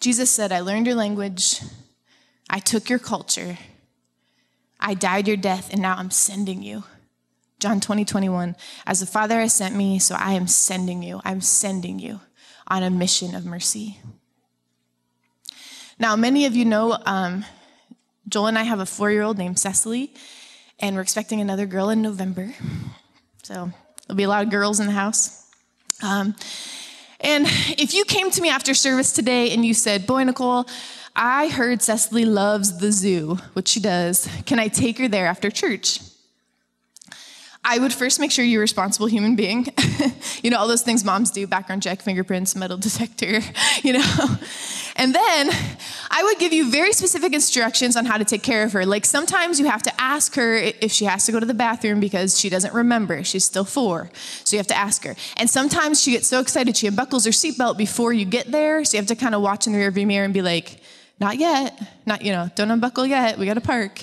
Jesus 0.00 0.30
said, 0.30 0.50
I 0.50 0.60
learned 0.60 0.86
your 0.86 0.96
language, 0.96 1.60
I 2.48 2.58
took 2.58 2.88
your 2.88 2.98
culture, 2.98 3.58
I 4.80 4.94
died 4.94 5.28
your 5.28 5.36
death, 5.36 5.70
and 5.72 5.82
now 5.82 5.96
I'm 5.96 6.10
sending 6.10 6.62
you. 6.62 6.84
John 7.58 7.80
20, 7.80 8.06
21. 8.06 8.56
As 8.86 9.00
the 9.00 9.06
Father 9.06 9.38
has 9.40 9.52
sent 9.52 9.76
me, 9.76 9.98
so 9.98 10.16
I 10.18 10.32
am 10.32 10.46
sending 10.46 11.02
you. 11.02 11.20
I'm 11.24 11.42
sending 11.42 11.98
you 11.98 12.20
on 12.66 12.82
a 12.82 12.90
mission 12.90 13.34
of 13.34 13.44
mercy. 13.44 13.98
Now, 16.00 16.16
many 16.16 16.46
of 16.46 16.56
you 16.56 16.64
know 16.64 16.96
um, 17.04 17.44
Joel 18.26 18.46
and 18.46 18.58
I 18.58 18.62
have 18.62 18.80
a 18.80 18.86
four 18.86 19.10
year 19.10 19.20
old 19.20 19.36
named 19.36 19.58
Cecily, 19.58 20.14
and 20.78 20.96
we're 20.96 21.02
expecting 21.02 21.42
another 21.42 21.66
girl 21.66 21.90
in 21.90 22.00
November. 22.00 22.54
So 23.42 23.70
there'll 24.06 24.16
be 24.16 24.22
a 24.22 24.28
lot 24.28 24.42
of 24.42 24.48
girls 24.48 24.80
in 24.80 24.86
the 24.86 24.92
house. 24.92 25.46
Um, 26.02 26.34
and 27.20 27.44
if 27.76 27.92
you 27.92 28.06
came 28.06 28.30
to 28.30 28.40
me 28.40 28.48
after 28.48 28.72
service 28.72 29.12
today 29.12 29.52
and 29.52 29.62
you 29.62 29.74
said, 29.74 30.06
Boy, 30.06 30.24
Nicole, 30.24 30.66
I 31.14 31.48
heard 31.48 31.82
Cecily 31.82 32.24
loves 32.24 32.78
the 32.78 32.92
zoo, 32.92 33.36
which 33.52 33.68
she 33.68 33.80
does. 33.80 34.26
Can 34.46 34.58
I 34.58 34.68
take 34.68 34.96
her 34.96 35.06
there 35.06 35.26
after 35.26 35.50
church? 35.50 36.00
I 37.70 37.78
would 37.78 37.92
first 37.92 38.18
make 38.18 38.32
sure 38.32 38.44
you're 38.44 38.62
a 38.62 38.66
responsible 38.66 39.06
human 39.06 39.36
being. 39.36 39.68
you 40.42 40.50
know, 40.50 40.58
all 40.58 40.66
those 40.66 40.82
things 40.82 41.04
moms 41.04 41.30
do 41.30 41.46
background 41.46 41.84
check, 41.84 42.02
fingerprints, 42.02 42.56
metal 42.56 42.76
detector, 42.88 43.38
you 43.84 43.92
know. 43.92 44.26
And 44.96 45.14
then 45.14 45.50
I 46.10 46.24
would 46.24 46.40
give 46.40 46.52
you 46.52 46.68
very 46.68 46.92
specific 46.92 47.32
instructions 47.32 47.94
on 47.94 48.06
how 48.06 48.18
to 48.18 48.24
take 48.24 48.42
care 48.42 48.64
of 48.64 48.72
her. 48.72 48.84
Like 48.84 49.04
sometimes 49.04 49.60
you 49.60 49.66
have 49.66 49.84
to 49.84 50.00
ask 50.00 50.34
her 50.34 50.56
if 50.56 50.90
she 50.90 51.04
has 51.04 51.26
to 51.26 51.32
go 51.32 51.38
to 51.38 51.46
the 51.46 51.54
bathroom 51.54 52.00
because 52.00 52.40
she 52.40 52.48
doesn't 52.48 52.74
remember. 52.74 53.22
She's 53.22 53.44
still 53.44 53.64
four. 53.64 54.10
So 54.42 54.56
you 54.56 54.58
have 54.58 54.66
to 54.66 54.76
ask 54.76 55.04
her. 55.04 55.14
And 55.36 55.48
sometimes 55.48 56.02
she 56.02 56.10
gets 56.10 56.26
so 56.26 56.40
excited 56.40 56.76
she 56.76 56.88
unbuckles 56.88 57.24
her 57.24 57.30
seatbelt 57.30 57.78
before 57.78 58.12
you 58.12 58.24
get 58.24 58.50
there. 58.50 58.84
So 58.84 58.96
you 58.96 59.00
have 59.00 59.08
to 59.08 59.14
kind 59.14 59.36
of 59.36 59.42
watch 59.42 59.68
in 59.68 59.72
the 59.74 59.78
rearview 59.78 60.08
mirror 60.08 60.24
and 60.24 60.34
be 60.34 60.42
like, 60.42 60.80
not 61.20 61.38
yet. 61.38 61.80
Not, 62.04 62.22
you 62.22 62.32
know, 62.32 62.50
don't 62.56 62.72
unbuckle 62.72 63.06
yet. 63.06 63.38
We 63.38 63.46
got 63.46 63.54
to 63.54 63.60
park. 63.60 64.02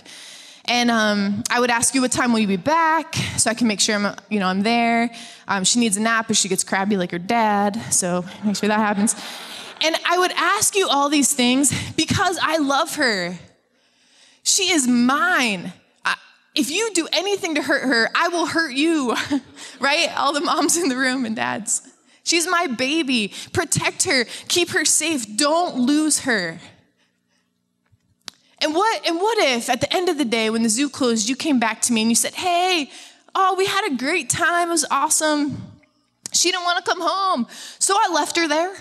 And 0.70 0.92
um, 0.92 1.44
I 1.50 1.62
would 1.62 1.70
ask 1.70 1.96
you 1.96 2.02
what 2.02 2.12
time 2.12 2.34
will 2.34 2.40
you 2.40 2.48
be 2.48 2.58
back, 2.58 3.16
so 3.38 3.50
I 3.50 3.54
can 3.54 3.68
make 3.68 3.80
sure 3.80 3.96
I'm, 3.96 4.16
you 4.30 4.40
know, 4.40 4.48
I'm 4.48 4.64
there. 4.64 5.10
Um, 5.48 5.64
she 5.64 5.80
needs 5.80 5.96
a 5.96 6.02
nap, 6.02 6.30
or 6.30 6.34
she 6.34 6.50
gets 6.50 6.66
crabby 6.66 6.98
like 6.98 7.12
her 7.12 7.20
dad, 7.20 7.76
so 7.94 8.26
make 8.44 8.58
sure 8.58 8.68
that 8.68 8.80
happens. 8.80 9.16
And 9.82 9.96
I 10.06 10.18
would 10.18 10.34
ask 10.34 10.76
you 10.76 10.90
all 10.90 11.08
these 11.08 11.34
things 11.34 11.72
because 11.94 12.38
I 12.42 12.58
love 12.58 12.96
her. 12.96 13.38
She 14.44 14.72
is 14.72 14.88
mine. 14.88 15.72
if 16.54 16.70
you 16.70 16.92
do 16.94 17.08
anything 17.14 17.56
to 17.56 17.62
hurt 17.62 17.84
her, 17.84 18.10
I 18.16 18.28
will 18.30 18.48
hurt 18.48 18.74
you, 18.74 19.16
right? 19.80 20.10
All 20.18 20.34
the 20.34 20.42
moms 20.42 20.76
in 20.76 20.90
the 20.90 20.98
room 20.98 21.26
and 21.26 21.36
dads. 21.36 21.88
She's 22.24 22.46
my 22.46 22.68
baby. 22.68 23.32
Protect 23.54 24.04
her, 24.04 24.26
keep 24.50 24.72
her 24.72 24.84
safe, 24.84 25.38
don't 25.38 25.78
lose 25.78 26.22
her. 26.22 26.60
And 28.60 28.74
what, 28.74 29.06
and 29.08 29.18
what 29.18 29.38
if 29.38 29.70
at 29.70 29.82
the 29.82 29.94
end 29.94 30.10
of 30.10 30.18
the 30.18 30.26
day, 30.26 30.50
when 30.50 30.64
the 30.64 30.70
zoo 30.70 30.90
closed, 30.90 31.30
you 31.30 31.36
came 31.36 31.60
back 31.60 31.82
to 31.84 31.94
me 31.94 32.02
and 32.02 32.12
you 32.12 32.16
said, 32.16 32.34
Hey, 32.34 32.90
oh, 33.36 33.56
we 33.58 33.66
had 33.66 33.92
a 33.92 33.96
great 33.96 34.30
time. 34.30 34.70
It 34.70 34.72
was 34.72 34.86
awesome. 34.90 35.62
She 36.34 36.52
didn't 36.52 36.64
want 36.64 36.84
to 36.84 36.92
come 36.92 37.02
home. 37.02 37.48
So 37.80 37.96
I 37.96 38.12
left 38.14 38.36
her 38.38 38.48
there. 38.48 38.76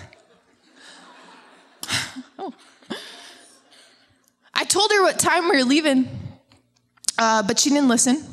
oh. 2.39 2.53
I 4.53 4.63
told 4.63 4.91
her 4.91 5.03
what 5.03 5.19
time 5.19 5.49
we 5.49 5.57
were 5.57 5.63
leaving, 5.63 6.09
uh, 7.19 7.43
but 7.43 7.59
she 7.59 7.69
didn't 7.69 7.89
listen. 7.89 8.25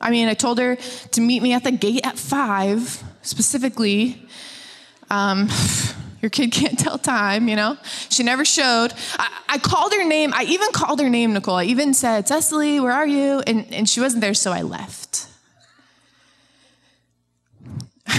I 0.00 0.10
mean, 0.10 0.28
I 0.28 0.34
told 0.34 0.58
her 0.58 0.76
to 0.76 1.20
meet 1.20 1.42
me 1.42 1.52
at 1.52 1.64
the 1.64 1.72
gate 1.72 2.02
at 2.04 2.16
five, 2.16 3.02
specifically. 3.22 4.28
Um, 5.10 5.48
your 6.22 6.30
kid 6.30 6.52
can't 6.52 6.78
tell 6.78 6.96
time, 6.98 7.48
you 7.48 7.56
know? 7.56 7.76
She 8.08 8.22
never 8.22 8.44
showed. 8.44 8.94
I, 9.18 9.42
I, 9.48 9.58
called 9.58 9.92
her 9.92 10.04
name. 10.04 10.32
I 10.32 10.44
even 10.44 10.70
called 10.70 11.00
her 11.00 11.10
name, 11.10 11.32
Nicole. 11.32 11.56
I 11.56 11.64
even 11.64 11.92
said, 11.94 12.28
Cecily, 12.28 12.78
where 12.78 12.92
are 12.92 13.06
you? 13.06 13.42
And, 13.44 13.66
and 13.74 13.88
she 13.88 14.00
wasn't 14.00 14.20
there, 14.20 14.32
so 14.32 14.52
I 14.52 14.62
left. 14.62 15.26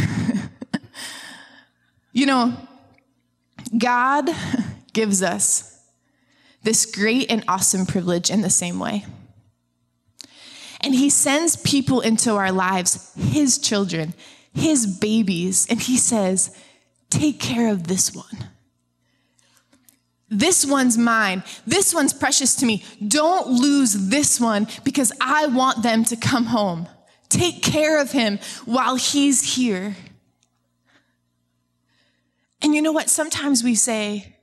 you 2.12 2.26
know, 2.26 2.54
God 3.78 4.30
gives 4.92 5.24
us 5.24 5.82
this 6.64 6.86
great 6.86 7.32
and 7.32 7.44
awesome 7.48 7.86
privilege 7.86 8.30
in 8.30 8.42
the 8.42 8.50
same 8.50 8.80
way. 8.80 9.06
And 10.82 10.94
He 10.94 11.10
sends 11.10 11.56
people 11.56 12.02
into 12.02 12.36
our 12.36 12.52
lives, 12.52 13.14
His 13.16 13.58
children, 13.58 14.14
His 14.54 14.86
babies, 14.86 15.66
and 15.70 15.80
He 15.80 15.96
says, 15.98 16.54
take 17.14 17.40
care 17.40 17.72
of 17.72 17.88
this 17.88 18.14
one. 18.14 18.50
This 20.30 20.66
one's 20.66 20.98
mine. 20.98 21.44
This 21.68 21.94
one's 21.94 22.12
precious 22.14 22.56
to 22.56 22.66
me. 22.66 22.84
Don't 23.08 23.48
lose 23.48 23.94
this 24.10 24.40
one 24.40 24.68
because 24.84 25.12
I 25.22 25.46
want 25.48 25.84
them 25.84 26.04
to 26.06 26.16
come 26.16 26.46
home. 26.46 26.88
Take 27.30 27.62
care 27.62 28.02
of 28.02 28.12
him 28.12 28.40
while 28.66 28.96
he's 28.96 29.56
here. 29.56 29.96
And 32.62 32.74
you 32.74 32.82
know 32.82 32.92
what? 32.92 33.10
Sometimes 33.10 33.64
we 33.64 33.76
say, 33.76 34.36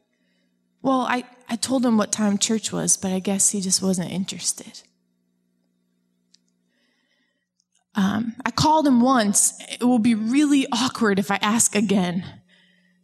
well, 0.82 1.00
I, 1.00 1.24
I 1.48 1.56
told 1.56 1.84
him 1.84 1.98
what 1.98 2.12
time 2.12 2.38
church 2.38 2.72
was, 2.72 2.96
but 2.96 3.10
I 3.10 3.18
guess 3.18 3.50
he 3.50 3.60
just 3.60 3.82
wasn't 3.82 4.12
interested. 4.12 4.82
Um, 7.96 8.36
I 8.44 8.52
called 8.52 8.86
him 8.86 9.00
once. 9.00 9.54
It 9.68 9.84
will 9.84 9.98
be 9.98 10.14
really 10.14 10.66
awkward 10.70 11.18
if 11.18 11.30
I 11.30 11.38
ask 11.42 11.74
again. 11.74 12.39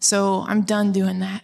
So 0.06 0.44
I'm 0.46 0.62
done 0.62 0.92
doing 0.92 1.18
that. 1.18 1.42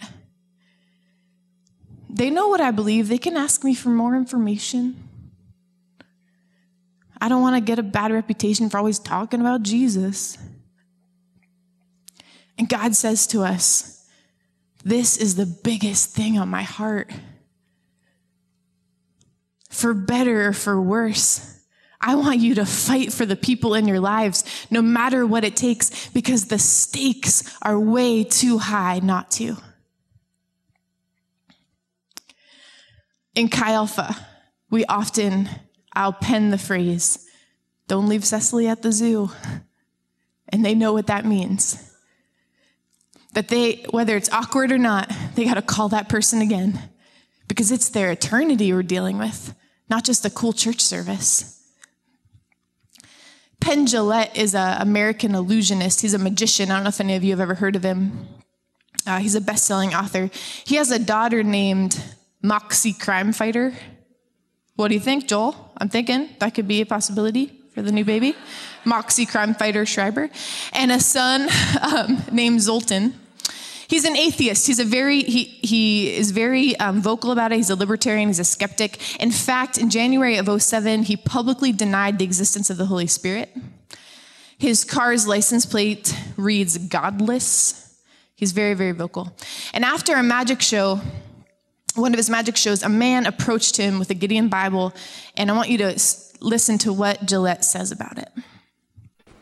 They 2.08 2.30
know 2.30 2.46
what 2.46 2.60
I 2.60 2.70
believe. 2.70 3.08
They 3.08 3.18
can 3.18 3.36
ask 3.36 3.64
me 3.64 3.74
for 3.74 3.88
more 3.88 4.14
information. 4.14 5.08
I 7.20 7.28
don't 7.28 7.42
want 7.42 7.56
to 7.56 7.60
get 7.60 7.80
a 7.80 7.82
bad 7.82 8.12
reputation 8.12 8.70
for 8.70 8.78
always 8.78 9.00
talking 9.00 9.40
about 9.40 9.64
Jesus. 9.64 10.38
And 12.56 12.68
God 12.68 12.94
says 12.94 13.26
to 13.28 13.42
us, 13.42 14.06
This 14.84 15.16
is 15.16 15.34
the 15.34 15.46
biggest 15.46 16.14
thing 16.14 16.38
on 16.38 16.48
my 16.48 16.62
heart. 16.62 17.10
For 19.70 19.92
better 19.92 20.46
or 20.46 20.52
for 20.52 20.80
worse, 20.80 21.58
I 22.02 22.16
want 22.16 22.40
you 22.40 22.56
to 22.56 22.66
fight 22.66 23.12
for 23.12 23.24
the 23.24 23.36
people 23.36 23.74
in 23.74 23.86
your 23.86 24.00
lives, 24.00 24.44
no 24.70 24.82
matter 24.82 25.24
what 25.24 25.44
it 25.44 25.54
takes, 25.54 26.08
because 26.08 26.46
the 26.46 26.58
stakes 26.58 27.56
are 27.62 27.78
way 27.78 28.24
too 28.24 28.58
high 28.58 28.98
not 28.98 29.30
to. 29.32 29.56
In 33.34 33.48
Chi 33.48 33.72
Alpha, 33.72 34.16
we 34.68 34.84
often, 34.86 35.48
I'll 35.92 36.12
pen 36.12 36.50
the 36.50 36.58
phrase, 36.58 37.24
don't 37.86 38.08
leave 38.08 38.24
Cecily 38.24 38.66
at 38.66 38.82
the 38.82 38.90
zoo. 38.90 39.30
And 40.48 40.64
they 40.64 40.74
know 40.74 40.92
what 40.92 41.06
that 41.06 41.24
means. 41.24 41.90
That 43.32 43.48
they, 43.48 43.84
whether 43.90 44.16
it's 44.16 44.30
awkward 44.30 44.72
or 44.72 44.78
not, 44.78 45.10
they 45.34 45.44
got 45.44 45.54
to 45.54 45.62
call 45.62 45.88
that 45.90 46.08
person 46.08 46.42
again 46.42 46.78
because 47.48 47.70
it's 47.70 47.88
their 47.88 48.10
eternity 48.10 48.72
we're 48.72 48.82
dealing 48.82 49.18
with, 49.18 49.54
not 49.88 50.04
just 50.04 50.26
a 50.26 50.30
cool 50.30 50.52
church 50.52 50.80
service. 50.80 51.61
Penn 53.62 53.86
Jillette 53.86 54.36
is 54.36 54.56
an 54.56 54.82
American 54.82 55.36
illusionist. 55.36 56.00
He's 56.00 56.14
a 56.14 56.18
magician. 56.18 56.72
I 56.72 56.74
don't 56.74 56.82
know 56.82 56.88
if 56.88 57.00
any 57.00 57.14
of 57.14 57.22
you 57.22 57.30
have 57.30 57.38
ever 57.38 57.54
heard 57.54 57.76
of 57.76 57.84
him. 57.84 58.26
Uh, 59.06 59.18
he's 59.18 59.36
a 59.36 59.40
best 59.40 59.66
selling 59.66 59.94
author. 59.94 60.30
He 60.66 60.74
has 60.74 60.90
a 60.90 60.98
daughter 60.98 61.44
named 61.44 62.02
Moxie 62.42 62.92
Crime 62.92 63.32
Fighter. 63.32 63.72
What 64.74 64.88
do 64.88 64.94
you 64.94 65.00
think, 65.00 65.28
Joel? 65.28 65.54
I'm 65.76 65.88
thinking 65.88 66.28
that 66.40 66.54
could 66.54 66.66
be 66.66 66.80
a 66.80 66.86
possibility 66.86 67.52
for 67.72 67.82
the 67.82 67.92
new 67.92 68.04
baby. 68.04 68.34
Moxie 68.84 69.26
Crime 69.26 69.54
Fighter 69.54 69.86
Schreiber. 69.86 70.28
And 70.72 70.90
a 70.90 70.98
son 70.98 71.48
um, 71.82 72.20
named 72.32 72.58
Zolten. 72.58 73.12
He's 73.92 74.06
an 74.06 74.16
atheist. 74.16 74.66
He's 74.66 74.78
a 74.78 74.86
very 74.86 75.22
he 75.22 75.44
he 75.60 76.16
is 76.16 76.30
very 76.30 76.74
um, 76.76 77.02
vocal 77.02 77.30
about 77.30 77.52
it. 77.52 77.56
He's 77.56 77.68
a 77.68 77.76
libertarian. 77.76 78.30
He's 78.30 78.38
a 78.38 78.44
skeptic. 78.44 78.98
In 79.20 79.30
fact, 79.30 79.76
in 79.76 79.90
January 79.90 80.38
of 80.38 80.48
07, 80.62 81.02
he 81.02 81.14
publicly 81.14 81.72
denied 81.72 82.18
the 82.18 82.24
existence 82.24 82.70
of 82.70 82.78
the 82.78 82.86
Holy 82.86 83.06
Spirit. 83.06 83.54
His 84.56 84.82
car's 84.82 85.28
license 85.28 85.66
plate 85.66 86.16
reads 86.38 86.78
"godless." 86.78 87.94
He's 88.34 88.52
very 88.52 88.72
very 88.72 88.92
vocal. 88.92 89.36
And 89.74 89.84
after 89.84 90.14
a 90.14 90.22
magic 90.22 90.62
show, 90.62 90.98
one 91.94 92.14
of 92.14 92.16
his 92.16 92.30
magic 92.30 92.56
shows, 92.56 92.82
a 92.82 92.88
man 92.88 93.26
approached 93.26 93.76
him 93.76 93.98
with 93.98 94.08
a 94.08 94.14
Gideon 94.14 94.48
Bible, 94.48 94.94
and 95.36 95.50
I 95.50 95.54
want 95.54 95.68
you 95.68 95.76
to 95.76 96.00
listen 96.40 96.78
to 96.78 96.94
what 96.94 97.26
Jillette 97.26 97.62
says 97.62 97.92
about 97.92 98.16
it. 98.16 98.30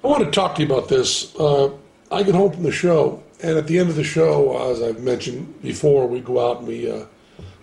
I 0.02 0.09
want 0.09 0.25
to 0.25 0.30
talk 0.33 0.57
to 0.57 0.62
you 0.64 0.66
about 0.66 0.88
this. 0.88 1.37
Uh, 1.37 1.71
I 2.11 2.25
get 2.25 2.35
home 2.35 2.50
from 2.50 2.64
the 2.64 2.73
show, 2.73 3.23
and 3.43 3.57
at 3.57 3.67
the 3.67 3.79
end 3.79 3.89
of 3.89 3.97
the 3.97 4.05
show, 4.05 4.71
as 4.71 4.83
I've 4.83 5.01
mentioned 5.01 5.63
before, 5.63 6.07
we 6.07 6.21
go 6.21 6.51
out 6.51 6.59
and 6.59 6.69
we 6.69 6.91
uh, 6.91 7.05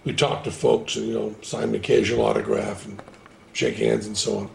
we 0.03 0.13
talk 0.13 0.43
to 0.45 0.51
folks 0.51 0.95
and 0.95 1.07
you 1.07 1.13
know 1.13 1.35
sign 1.41 1.69
an 1.69 1.75
occasional 1.75 2.25
autograph 2.25 2.85
and 2.85 3.01
shake 3.53 3.75
hands 3.75 4.07
and 4.07 4.17
so 4.17 4.37
on. 4.39 4.49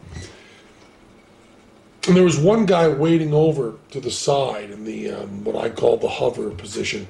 And 2.08 2.16
there 2.16 2.24
was 2.24 2.38
one 2.38 2.66
guy 2.66 2.88
waiting 2.88 3.32
over 3.32 3.74
to 3.90 4.00
the 4.00 4.10
side 4.10 4.70
in 4.70 4.84
the 4.84 5.12
um, 5.12 5.44
what 5.44 5.56
I 5.56 5.68
call 5.68 5.96
the 5.96 6.08
hover 6.08 6.50
position. 6.50 7.06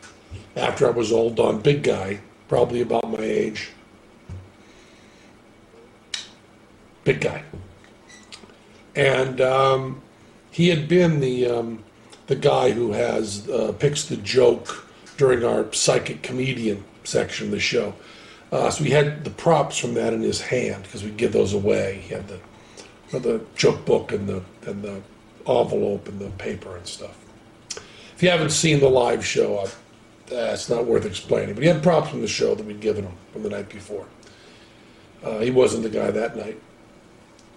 After 0.55 0.87
I 0.87 0.91
was 0.91 1.13
all 1.13 1.31
done, 1.31 1.61
big 1.61 1.83
guy, 1.83 2.21
probably 2.49 2.83
about 2.83 3.11
my 3.11 3.21
age, 3.21 3.71
big 7.05 7.23
guy, 7.23 7.43
and 8.95 9.41
um, 9.41 10.03
he 10.51 10.69
had 10.69 10.89
been 10.89 11.21
the 11.21 11.47
um, 11.47 11.85
the 12.33 12.41
guy 12.41 12.71
who 12.71 12.93
has 12.93 13.47
uh, 13.51 13.75
picks 13.79 14.07
the 14.07 14.17
joke 14.17 14.89
during 15.19 15.45
our 15.45 15.71
psychic 15.75 16.23
comedian 16.23 16.83
section 17.05 17.49
of 17.49 17.51
the 17.51 17.61
show. 17.61 17.95
Uh, 18.51 18.71
so 18.71 18.83
he 18.83 18.91
had 18.91 19.23
the 19.23 19.31
props 19.31 19.77
from 19.77 19.93
that 19.93 20.15
in 20.15 20.23
his 20.23 20.41
hand 20.41 20.83
because 20.85 21.05
we 21.05 21.11
give 21.11 21.35
those 21.35 21.53
away. 21.53 22.03
He 22.03 22.15
had 22.15 22.27
the 22.29 22.41
the 23.19 23.45
joke 23.55 23.85
book 23.85 24.13
and 24.13 24.27
the 24.27 24.43
and 24.67 24.83
the 24.83 25.03
envelope 25.47 26.09
and 26.09 26.19
the 26.19 26.31
paper 26.31 26.75
and 26.75 26.87
stuff. 26.87 27.15
If 28.15 28.23
you 28.23 28.31
haven't 28.31 28.53
seen 28.53 28.81
the 28.81 28.89
live 28.89 29.27
show, 29.27 29.59
uh, 29.59 29.69
it's 30.31 30.71
not 30.71 30.87
worth 30.87 31.05
explaining. 31.05 31.55
But 31.55 31.65
he 31.65 31.69
had 31.69 31.83
props 31.83 32.09
from 32.09 32.23
the 32.23 32.29
show 32.29 32.55
that 32.55 32.65
we'd 32.65 32.81
given 32.81 33.05
him 33.05 33.13
from 33.35 33.43
the 33.43 33.51
night 33.51 33.69
before. 33.69 34.07
Uh, 35.23 35.41
he 35.41 35.51
wasn't 35.51 35.83
the 35.83 35.91
guy 35.91 36.11
that 36.11 36.35
night. 36.35 36.59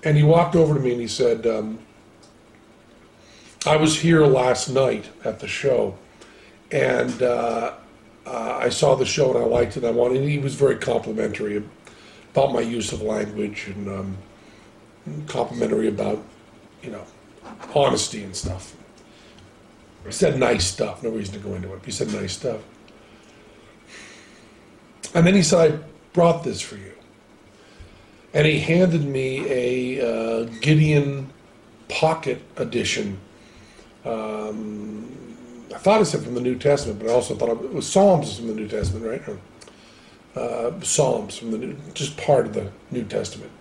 And 0.04 0.18
he 0.18 0.24
walked 0.24 0.58
over 0.58 0.74
to 0.74 0.80
me 0.82 0.92
and 0.92 1.00
he 1.00 1.08
said, 1.08 1.48
um, 1.48 1.80
I 3.68 3.78
was 3.78 4.00
here 4.00 4.26
last 4.26 4.70
night 4.70 5.10
at 5.24 5.40
the 5.40 5.48
show, 5.48 5.98
and 6.72 7.20
uh, 7.24 7.74
uh, 8.26 8.60
I 8.62 8.70
saw 8.70 8.94
the 8.96 9.06
show 9.06 9.34
and 9.34 9.44
I 9.44 9.48
liked 9.48 9.76
it. 9.76 9.84
I 9.84 9.90
wanted. 9.90 10.28
He 10.28 10.38
was 10.38 10.54
very 10.54 10.76
complimentary 10.76 11.64
about 12.32 12.54
my 12.54 12.62
use 12.62 12.92
of 12.92 13.02
language 13.02 13.66
and 13.68 13.90
um, 13.90 14.18
complimentary 15.26 15.88
about, 15.88 16.24
you 16.84 16.92
know, 16.92 17.04
honesty 17.74 18.24
and 18.24 18.36
stuff. 18.36 18.76
He 20.06 20.12
said 20.12 20.40
nice 20.40 20.68
stuff. 20.68 21.02
No 21.02 21.10
reason 21.10 21.34
to 21.34 21.40
go 21.40 21.56
into 21.56 21.74
it. 21.74 21.82
He 21.84 21.92
said 21.92 22.14
nice 22.14 22.34
stuff. 22.34 22.62
And 25.16 25.26
then 25.26 25.34
he 25.34 25.42
said, 25.42 25.74
"I 25.74 25.78
brought 26.14 26.44
this 26.44 26.62
for 26.62 26.76
you." 26.76 26.92
And 28.32 28.46
he 28.46 28.60
handed 28.60 29.06
me 29.06 29.50
a 29.50 30.06
uh, 30.06 30.44
Gideon 30.62 31.32
Pocket 31.88 32.42
Edition 32.58 33.20
um, 34.06 35.12
I 35.74 35.78
thought 35.78 36.02
it 36.02 36.06
said 36.06 36.24
from 36.24 36.36
the 36.36 36.42
New 36.42 36.58
Testament, 36.58 37.00
but 37.00 37.10
I 37.10 37.14
also 37.14 37.36
thought 37.36 37.50
it 37.50 37.74
was 37.74 37.92
Psalms 37.92 38.38
from 38.38 38.48
the 38.48 38.54
New 38.54 38.68
Testament, 38.68 39.06
right? 39.06 39.38
Uh, 40.36 40.80
Psalms 40.82 41.38
from 41.38 41.52
the 41.52 41.58
New, 41.58 41.76
just 41.94 42.16
part 42.18 42.46
of 42.46 42.54
the 42.54 42.72
New 42.92 43.04
Testament. 43.04 43.52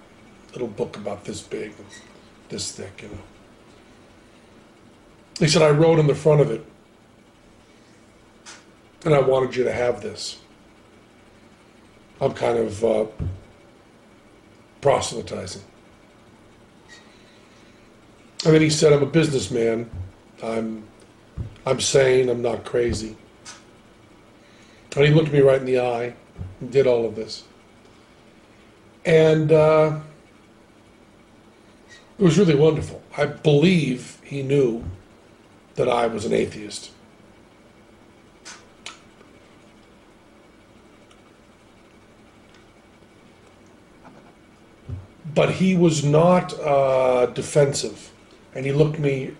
Little 0.52 0.68
book 0.68 0.96
about 0.96 1.24
this 1.24 1.40
big, 1.40 1.72
this 2.50 2.72
thick, 2.72 3.02
you 3.02 3.08
know. 3.08 3.18
He 5.38 5.48
said, 5.48 5.62
I 5.62 5.70
wrote 5.70 5.98
in 5.98 6.06
the 6.06 6.14
front 6.14 6.40
of 6.40 6.50
it, 6.50 6.64
and 9.04 9.14
I 9.14 9.20
wanted 9.20 9.56
you 9.56 9.64
to 9.64 9.72
have 9.72 10.02
this. 10.02 10.38
I'm 12.20 12.32
kind 12.32 12.58
of 12.58 12.84
uh, 12.84 13.06
proselytizing. 14.80 15.62
And 18.44 18.54
then 18.54 18.60
he 18.60 18.70
said, 18.70 18.92
I'm 18.92 19.02
a 19.02 19.06
businessman 19.06 19.90
I'm, 20.42 20.84
I'm 21.66 21.80
sane, 21.80 22.28
I'm 22.28 22.42
not 22.42 22.64
crazy. 22.64 23.16
And 24.96 25.04
he 25.04 25.12
looked 25.12 25.32
me 25.32 25.40
right 25.40 25.58
in 25.58 25.66
the 25.66 25.80
eye 25.80 26.14
and 26.60 26.70
did 26.70 26.86
all 26.86 27.04
of 27.04 27.16
this. 27.16 27.44
And 29.04 29.52
uh, 29.52 29.98
it 32.18 32.22
was 32.22 32.38
really 32.38 32.54
wonderful. 32.54 33.02
I 33.16 33.26
believe 33.26 34.18
he 34.22 34.42
knew 34.42 34.84
that 35.74 35.88
I 35.88 36.06
was 36.06 36.24
an 36.24 36.32
atheist. 36.32 36.92
But 45.34 45.54
he 45.54 45.76
was 45.76 46.04
not 46.04 46.58
uh, 46.60 47.26
defensive. 47.26 48.12
And 48.54 48.64
he 48.64 48.72
looked 48.72 49.00
me 49.00 49.32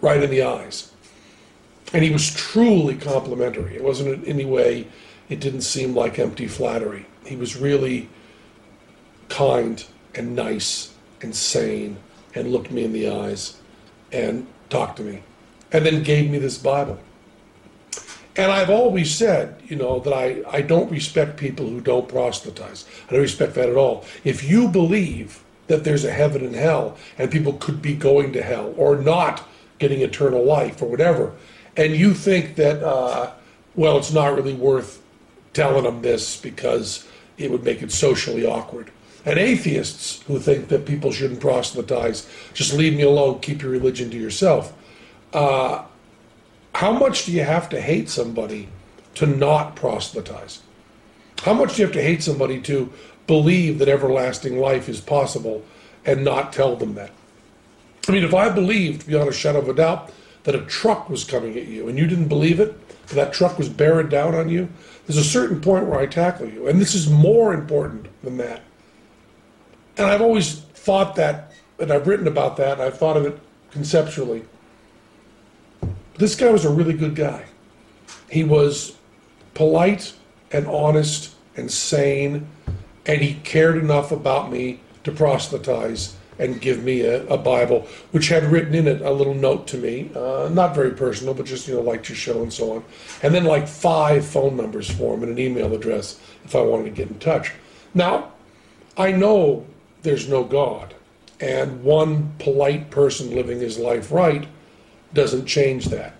right 0.00 0.22
in 0.22 0.30
the 0.30 0.42
eyes. 0.42 0.92
And 1.92 2.02
he 2.04 2.10
was 2.10 2.34
truly 2.34 2.96
complimentary. 2.96 3.76
It 3.76 3.84
wasn't 3.84 4.24
in 4.24 4.24
any 4.24 4.44
way, 4.44 4.88
it 5.28 5.40
didn't 5.40 5.62
seem 5.62 5.94
like 5.94 6.18
empty 6.18 6.46
flattery. 6.46 7.06
He 7.24 7.36
was 7.36 7.56
really 7.56 8.08
kind 9.28 9.84
and 10.14 10.34
nice 10.34 10.94
and 11.22 11.34
sane 11.34 11.96
and 12.34 12.52
looked 12.52 12.70
me 12.70 12.84
in 12.84 12.92
the 12.92 13.08
eyes 13.08 13.58
and 14.12 14.46
talked 14.68 14.98
to 14.98 15.02
me 15.02 15.22
and 15.72 15.84
then 15.84 16.02
gave 16.02 16.30
me 16.30 16.38
this 16.38 16.58
Bible. 16.58 16.98
And 18.36 18.52
I've 18.52 18.70
always 18.70 19.14
said, 19.14 19.62
you 19.66 19.76
know, 19.76 19.98
that 20.00 20.12
I, 20.12 20.42
I 20.50 20.60
don't 20.60 20.90
respect 20.90 21.38
people 21.38 21.66
who 21.66 21.80
don't 21.80 22.08
proselytize. 22.08 22.84
I 23.08 23.12
don't 23.12 23.22
respect 23.22 23.54
that 23.54 23.70
at 23.70 23.76
all. 23.76 24.04
If 24.24 24.44
you 24.44 24.68
believe 24.68 25.42
that 25.68 25.84
there's 25.84 26.04
a 26.04 26.12
heaven 26.12 26.44
and 26.44 26.54
hell 26.54 26.96
and 27.18 27.30
people 27.30 27.54
could 27.54 27.80
be 27.80 27.94
going 27.94 28.32
to 28.34 28.42
hell 28.42 28.74
or 28.76 28.96
not 28.96 29.48
getting 29.78 30.00
eternal 30.00 30.44
life 30.44 30.80
or 30.82 30.86
whatever, 30.86 31.32
and 31.76 31.94
you 31.94 32.14
think 32.14 32.56
that, 32.56 32.82
uh, 32.82 33.32
well, 33.74 33.98
it's 33.98 34.12
not 34.12 34.34
really 34.34 34.54
worth 34.54 35.02
telling 35.52 35.84
them 35.84 36.02
this 36.02 36.40
because 36.40 37.06
it 37.36 37.50
would 37.50 37.64
make 37.64 37.82
it 37.82 37.92
socially 37.92 38.44
awkward. 38.46 38.90
And 39.24 39.38
atheists 39.38 40.22
who 40.22 40.38
think 40.38 40.68
that 40.68 40.86
people 40.86 41.10
shouldn't 41.12 41.40
proselytize, 41.40 42.28
just 42.54 42.72
leave 42.72 42.96
me 42.96 43.02
alone, 43.02 43.40
keep 43.40 43.60
your 43.60 43.72
religion 43.72 44.10
to 44.10 44.16
yourself. 44.16 44.72
Uh, 45.32 45.84
how 46.74 46.92
much 46.92 47.26
do 47.26 47.32
you 47.32 47.42
have 47.42 47.68
to 47.70 47.80
hate 47.80 48.08
somebody 48.08 48.68
to 49.14 49.26
not 49.26 49.74
proselytize? 49.74 50.62
How 51.42 51.54
much 51.54 51.74
do 51.74 51.82
you 51.82 51.86
have 51.86 51.94
to 51.94 52.02
hate 52.02 52.22
somebody 52.22 52.60
to 52.62 52.92
believe 53.26 53.78
that 53.78 53.88
everlasting 53.88 54.58
life 54.58 54.88
is 54.88 55.00
possible 55.00 55.64
and 56.04 56.24
not 56.24 56.52
tell 56.52 56.76
them 56.76 56.94
that? 56.94 57.10
I 58.08 58.12
mean, 58.12 58.24
if 58.24 58.34
I 58.34 58.48
believed 58.48 59.06
beyond 59.06 59.28
a 59.28 59.32
shadow 59.32 59.58
of 59.58 59.68
a 59.68 59.74
doubt 59.74 60.12
that 60.44 60.54
a 60.54 60.62
truck 60.62 61.10
was 61.10 61.24
coming 61.24 61.56
at 61.56 61.66
you 61.66 61.88
and 61.88 61.98
you 61.98 62.06
didn't 62.06 62.28
believe 62.28 62.60
it, 62.60 62.78
that 63.08 63.32
truck 63.32 63.58
was 63.58 63.68
bearing 63.68 64.08
down 64.08 64.34
on 64.34 64.48
you, 64.48 64.68
there's 65.06 65.18
a 65.18 65.24
certain 65.24 65.60
point 65.60 65.86
where 65.86 65.98
I 65.98 66.06
tackle 66.06 66.48
you. 66.48 66.68
And 66.68 66.80
this 66.80 66.94
is 66.94 67.08
more 67.08 67.52
important 67.52 68.08
than 68.22 68.36
that. 68.38 68.62
And 69.96 70.06
I've 70.06 70.22
always 70.22 70.60
thought 70.60 71.16
that, 71.16 71.52
and 71.78 71.92
I've 71.92 72.06
written 72.06 72.28
about 72.28 72.56
that, 72.58 72.74
and 72.74 72.82
I've 72.82 72.98
thought 72.98 73.16
of 73.16 73.24
it 73.26 73.38
conceptually. 73.70 74.44
This 76.14 76.34
guy 76.34 76.50
was 76.50 76.64
a 76.64 76.70
really 76.70 76.94
good 76.94 77.14
guy. 77.14 77.46
He 78.30 78.44
was 78.44 78.96
polite 79.54 80.14
and 80.52 80.66
honest 80.66 81.34
and 81.56 81.70
sane, 81.70 82.46
and 83.04 83.20
he 83.20 83.34
cared 83.34 83.76
enough 83.76 84.12
about 84.12 84.50
me 84.50 84.80
to 85.04 85.12
proselytize 85.12 86.16
and 86.38 86.60
give 86.60 86.84
me 86.84 87.00
a, 87.02 87.26
a, 87.28 87.38
Bible, 87.38 87.86
which 88.10 88.28
had 88.28 88.44
written 88.44 88.74
in 88.74 88.86
it 88.86 89.00
a 89.00 89.10
little 89.10 89.34
note 89.34 89.66
to 89.68 89.78
me, 89.78 90.10
uh, 90.14 90.48
not 90.52 90.74
very 90.74 90.90
personal, 90.90 91.32
but 91.34 91.46
just, 91.46 91.66
you 91.66 91.74
know, 91.74 91.80
like 91.80 92.08
your 92.08 92.16
show 92.16 92.42
and 92.42 92.52
so 92.52 92.76
on. 92.76 92.84
And 93.22 93.34
then 93.34 93.44
like 93.44 93.66
five 93.66 94.24
phone 94.24 94.56
numbers 94.56 94.90
for 94.90 95.14
him 95.14 95.22
and 95.22 95.32
an 95.32 95.38
email 95.38 95.74
address 95.74 96.20
if 96.44 96.54
I 96.54 96.60
wanted 96.60 96.84
to 96.84 96.90
get 96.90 97.08
in 97.08 97.18
touch. 97.18 97.52
Now, 97.94 98.32
I 98.96 99.12
know 99.12 99.66
there's 100.02 100.28
no 100.28 100.44
God, 100.44 100.94
and 101.40 101.82
one 101.82 102.32
polite 102.38 102.90
person 102.90 103.34
living 103.34 103.60
his 103.60 103.78
life 103.78 104.12
right 104.12 104.46
doesn't 105.14 105.46
change 105.46 105.86
that. 105.86 106.14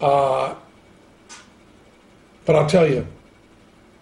Uh, 0.00 0.54
but 2.44 2.56
I'll 2.56 2.68
tell 2.68 2.88
you, 2.88 3.06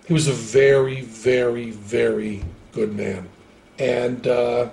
he 0.06 0.12
was 0.12 0.28
a 0.28 0.32
very, 0.32 1.00
very, 1.00 1.70
very 1.70 2.44
good 2.72 2.94
man. 2.94 3.28
And, 3.78 4.26
uh, 4.26 4.70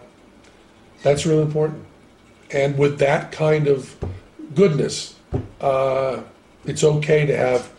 that's 1.04 1.26
really 1.26 1.44
important. 1.44 1.86
And 2.52 2.78
with 2.78 2.98
that 3.00 3.32
kind 3.32 3.68
of 3.68 3.96
goodness, 4.56 5.16
uh, 5.62 6.22
it's 6.66 6.84
okay 6.84 7.26
to 7.26 7.36
have 7.36 7.72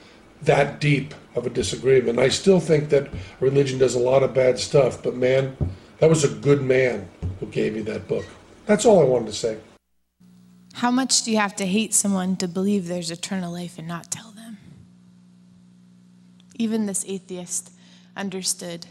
that 0.43 0.81
deep 0.81 1.15
of 1.35 1.47
a 1.47 1.51
disagreement. 1.51 2.19
I 2.19 2.29
still 2.29 2.61
think 2.61 2.91
that 2.91 3.09
religion 3.41 3.79
does 3.79 3.95
a 3.95 3.99
lot 3.99 4.23
of 4.23 4.35
bad 4.35 4.59
stuff, 4.59 5.03
but 5.03 5.17
man, 5.17 5.57
that 5.99 6.09
was 6.09 6.23
a 6.23 6.29
good 6.29 6.63
man 6.63 7.09
who 7.41 7.47
gave 7.47 7.75
you 7.75 7.83
that 7.85 8.07
book. 8.07 8.25
That's 8.67 8.85
all 8.85 9.01
I 9.01 9.05
wanted 9.05 9.27
to 9.27 9.33
say. 9.33 9.59
How 10.75 10.91
much 10.91 11.23
do 11.23 11.31
you 11.31 11.39
have 11.39 11.57
to 11.57 11.67
hate 11.67 11.95
someone 11.95 12.37
to 12.37 12.49
believe 12.49 12.87
there's 12.87 13.11
eternal 13.11 13.53
life 13.53 13.79
and 13.79 13.89
not 13.89 14.11
tell 14.11 14.33
them? 14.33 14.59
Even 16.57 16.87
this 16.87 17.05
atheist 17.07 17.73
understood 18.17 18.87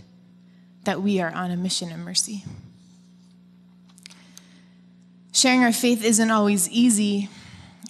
that 0.85 1.01
we 1.01 1.19
are 1.19 1.31
on 1.33 1.51
a 1.51 1.57
mission 1.57 1.91
of 1.91 1.99
mercy. 1.99 2.43
Sharing 5.33 5.63
our 5.63 5.73
faith 5.73 6.03
isn't 6.03 6.29
always 6.29 6.69
easy. 6.69 7.27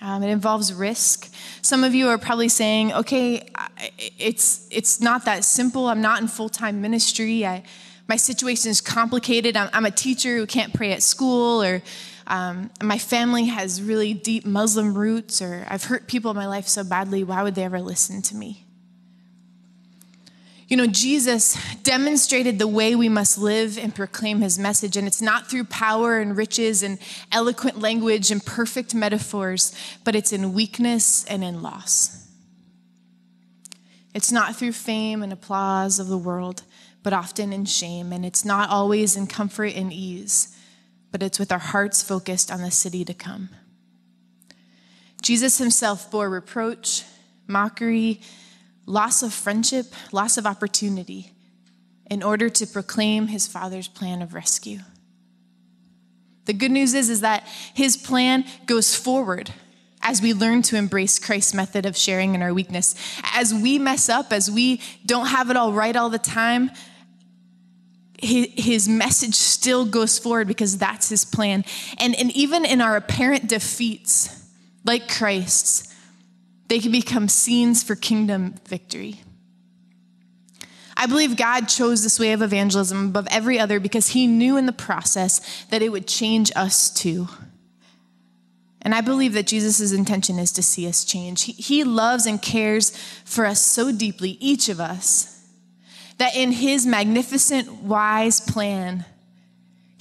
Um, 0.02 0.24
it 0.24 0.30
involves 0.30 0.74
risk. 0.74 1.30
Some 1.62 1.84
of 1.84 1.94
you 1.94 2.08
are 2.08 2.18
probably 2.18 2.48
saying, 2.48 2.94
"Okay, 2.94 3.50
it's 4.18 4.66
it's 4.72 5.02
not 5.02 5.26
that 5.26 5.44
simple. 5.44 5.88
I'm 5.90 6.02
not 6.02 6.22
in 6.22 6.30
full 6.30 6.48
time 6.48 6.82
ministry. 6.82 7.46
I, 7.46 7.64
my 8.08 8.16
situation 8.16 8.72
is 8.72 8.80
complicated. 8.80 9.58
I'm, 9.58 9.70
I'm, 9.74 9.86
a 9.86 9.92
teacher 9.92 10.38
who 10.38 10.46
can't 10.46 10.74
pray 10.74 10.94
at 10.94 11.04
school, 11.04 11.62
or 11.62 11.82
um, 12.28 12.70
my 12.82 12.98
family 12.98 13.46
has 13.46 13.82
really 13.82 14.14
deep 14.14 14.46
Muslim 14.46 14.94
roots, 14.94 15.42
or 15.42 15.66
I've 15.70 15.84
hurt 15.84 16.08
people 16.08 16.32
in 16.32 16.38
my 16.38 16.48
life 16.48 16.68
so 16.70 16.86
badly. 16.86 17.26
Why 17.26 17.44
would 17.44 17.56
they 17.56 17.64
ever 17.64 17.82
listen 17.82 18.22
to 18.24 18.36
me?" 18.36 18.66
You 20.68 20.78
know, 20.78 20.88
Jesus 20.88 21.58
demonstrated 21.84 22.58
the 22.58 22.68
way 22.68 22.96
we 22.96 23.10
must 23.10 23.38
live 23.38 23.78
and 23.78 23.94
proclaim 23.94 24.42
his 24.42 24.58
message, 24.58 24.96
and 24.96 25.08
it's 25.08 25.22
not 25.22 25.50
through 25.50 25.66
power 25.66 26.20
and 26.20 26.38
riches 26.38 26.84
and 26.84 27.00
eloquent 27.32 27.80
language 27.80 28.32
and 28.32 28.44
perfect 28.46 28.96
metaphors, 28.96 29.76
but 30.04 30.16
it's 30.16 30.32
in 30.32 30.54
weakness 30.54 31.26
and 31.26 31.44
in 31.44 31.62
loss. 31.62 32.28
It's 34.14 34.32
not 34.32 34.56
through 34.56 34.74
fame 34.74 35.22
and 35.22 35.34
applause 35.34 36.00
of 36.00 36.08
the 36.08 36.18
world, 36.18 36.64
but 37.02 37.14
often 37.14 37.52
in 37.52 37.66
shame, 37.66 38.14
and 38.14 38.26
it's 38.26 38.46
not 38.46 38.70
always 38.70 39.18
in 39.18 39.28
comfort 39.28 39.76
and 39.76 39.92
ease, 39.92 40.56
but 41.12 41.22
it's 41.22 41.40
with 41.40 41.52
our 41.52 41.60
hearts 41.60 42.02
focused 42.02 42.50
on 42.52 42.62
the 42.62 42.72
city 42.72 43.04
to 43.04 43.14
come. 43.14 43.50
Jesus 45.22 45.58
himself 45.58 46.10
bore 46.10 46.30
reproach, 46.30 47.04
mockery, 47.48 48.22
loss 48.86 49.24
of 49.24 49.34
friendship, 49.34 49.94
loss 50.12 50.38
of 50.38 50.46
opportunity 50.46 51.32
in 52.10 52.22
order 52.22 52.50
to 52.50 52.68
proclaim 52.68 53.28
his 53.28 53.48
father's 53.48 53.88
plan 53.88 54.22
of 54.22 54.34
rescue. 54.34 54.80
The 56.46 56.54
good 56.54 56.72
news 56.72 56.94
is, 56.94 57.10
is 57.10 57.22
that 57.22 57.48
his 57.74 57.96
plan 57.96 58.46
goes 58.66 58.96
forward 58.96 59.52
as 60.02 60.22
we 60.22 60.34
learn 60.34 60.62
to 60.64 60.76
embrace 60.76 61.18
Christ's 61.18 61.54
method 61.54 61.86
of 61.86 61.96
sharing 61.96 62.36
in 62.36 62.42
our 62.42 62.54
weakness. 62.54 62.96
As 63.34 63.54
we 63.54 63.80
mess 63.80 64.10
up, 64.10 64.34
as 64.34 64.52
we 64.52 64.82
don't 65.06 65.28
have 65.28 65.50
it 65.50 65.56
all 65.56 65.72
right 65.72 65.96
all 65.96 66.10
the 66.10 66.20
time, 66.20 66.70
his 68.22 68.88
message 68.88 69.36
still 69.36 69.86
goes 69.86 70.20
forward 70.20 70.48
because 70.48 70.78
that's 70.78 71.10
his 71.10 71.26
plan. 71.26 71.66
And, 71.98 72.16
and 72.16 72.32
even 72.32 72.66
in 72.66 72.82
our 72.82 72.96
apparent 72.96 73.48
defeats, 73.48 74.46
like 74.86 75.10
Christ's, 75.10 75.93
they 76.68 76.80
can 76.80 76.92
become 76.92 77.28
scenes 77.28 77.84
for 77.84 77.96
kingdom 77.96 78.56
victory. 78.68 79.22
I 80.96 81.06
believe 81.06 81.36
God 81.36 81.68
chose 81.68 82.04
this 82.04 82.20
way 82.20 82.34
of 82.34 82.42
evangelism 82.42 83.08
above 83.08 83.28
every 83.30 83.60
other 83.60 83.80
because 83.80 84.10
he 84.10 84.28
knew 84.28 84.58
in 84.58 84.66
the 84.66 84.72
process 84.72 85.66
that 85.66 85.82
it 85.82 85.90
would 85.90 86.08
change 86.08 86.52
us 86.56 86.90
too. 86.90 87.28
And 88.82 88.94
I 88.94 89.02
believe 89.02 89.34
that 89.34 89.48
Jesus' 89.48 89.92
intention 89.94 90.38
is 90.38 90.52
to 90.52 90.64
see 90.64 90.88
us 90.88 91.06
change. 91.06 91.44
He, 91.44 91.54
he 91.54 91.84
loves 91.84 92.26
and 92.26 92.42
cares 92.42 92.92
for 93.24 93.46
us 93.46 93.60
so 93.60 93.92
deeply, 93.92 94.32
each 94.40 94.70
of 94.70 94.80
us, 94.80 95.42
that 96.18 96.36
in 96.36 96.52
his 96.52 96.86
magnificent, 96.86 97.72
wise 97.84 98.42
plan, 98.42 99.06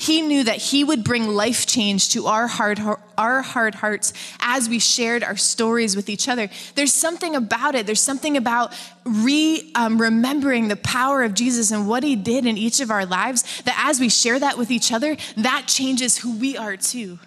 he 0.03 0.21
knew 0.21 0.43
that 0.43 0.57
he 0.57 0.83
would 0.83 1.05
bring 1.05 1.29
life 1.29 1.65
change 1.65 2.09
to 2.09 2.27
our 2.27 2.49
hard, 2.49 2.81
our 3.17 3.41
hard 3.41 3.77
hearts 3.77 4.13
as 4.41 4.69
we 4.69 4.81
shared 4.81 5.23
our 5.23 5.37
stories 5.37 5.95
with 5.95 6.09
each 6.09 6.29
other. 6.29 6.49
There's 6.75 6.93
something 6.93 7.37
about 7.37 7.77
it. 7.77 7.87
There's 7.87 8.01
something 8.01 8.37
about 8.37 8.75
re 9.05 9.71
um, 9.77 10.01
remembering 10.01 10.67
the 10.67 10.75
power 10.75 11.23
of 11.23 11.35
Jesus 11.35 11.71
and 11.71 11.87
what 11.87 12.03
he 12.03 12.17
did 12.17 12.47
in 12.47 12.59
each 12.59 12.81
of 12.81 12.91
our 12.91 13.07
lives 13.07 13.63
that 13.63 13.81
as 13.87 14.01
we 14.01 14.09
share 14.09 14.41
that 14.41 14.59
with 14.59 14.73
each 14.73 14.93
other, 14.93 15.17
that 15.37 15.67
changes 15.69 16.19
who 16.19 16.37
we 16.37 16.57
are 16.57 16.77
too. 16.77 17.21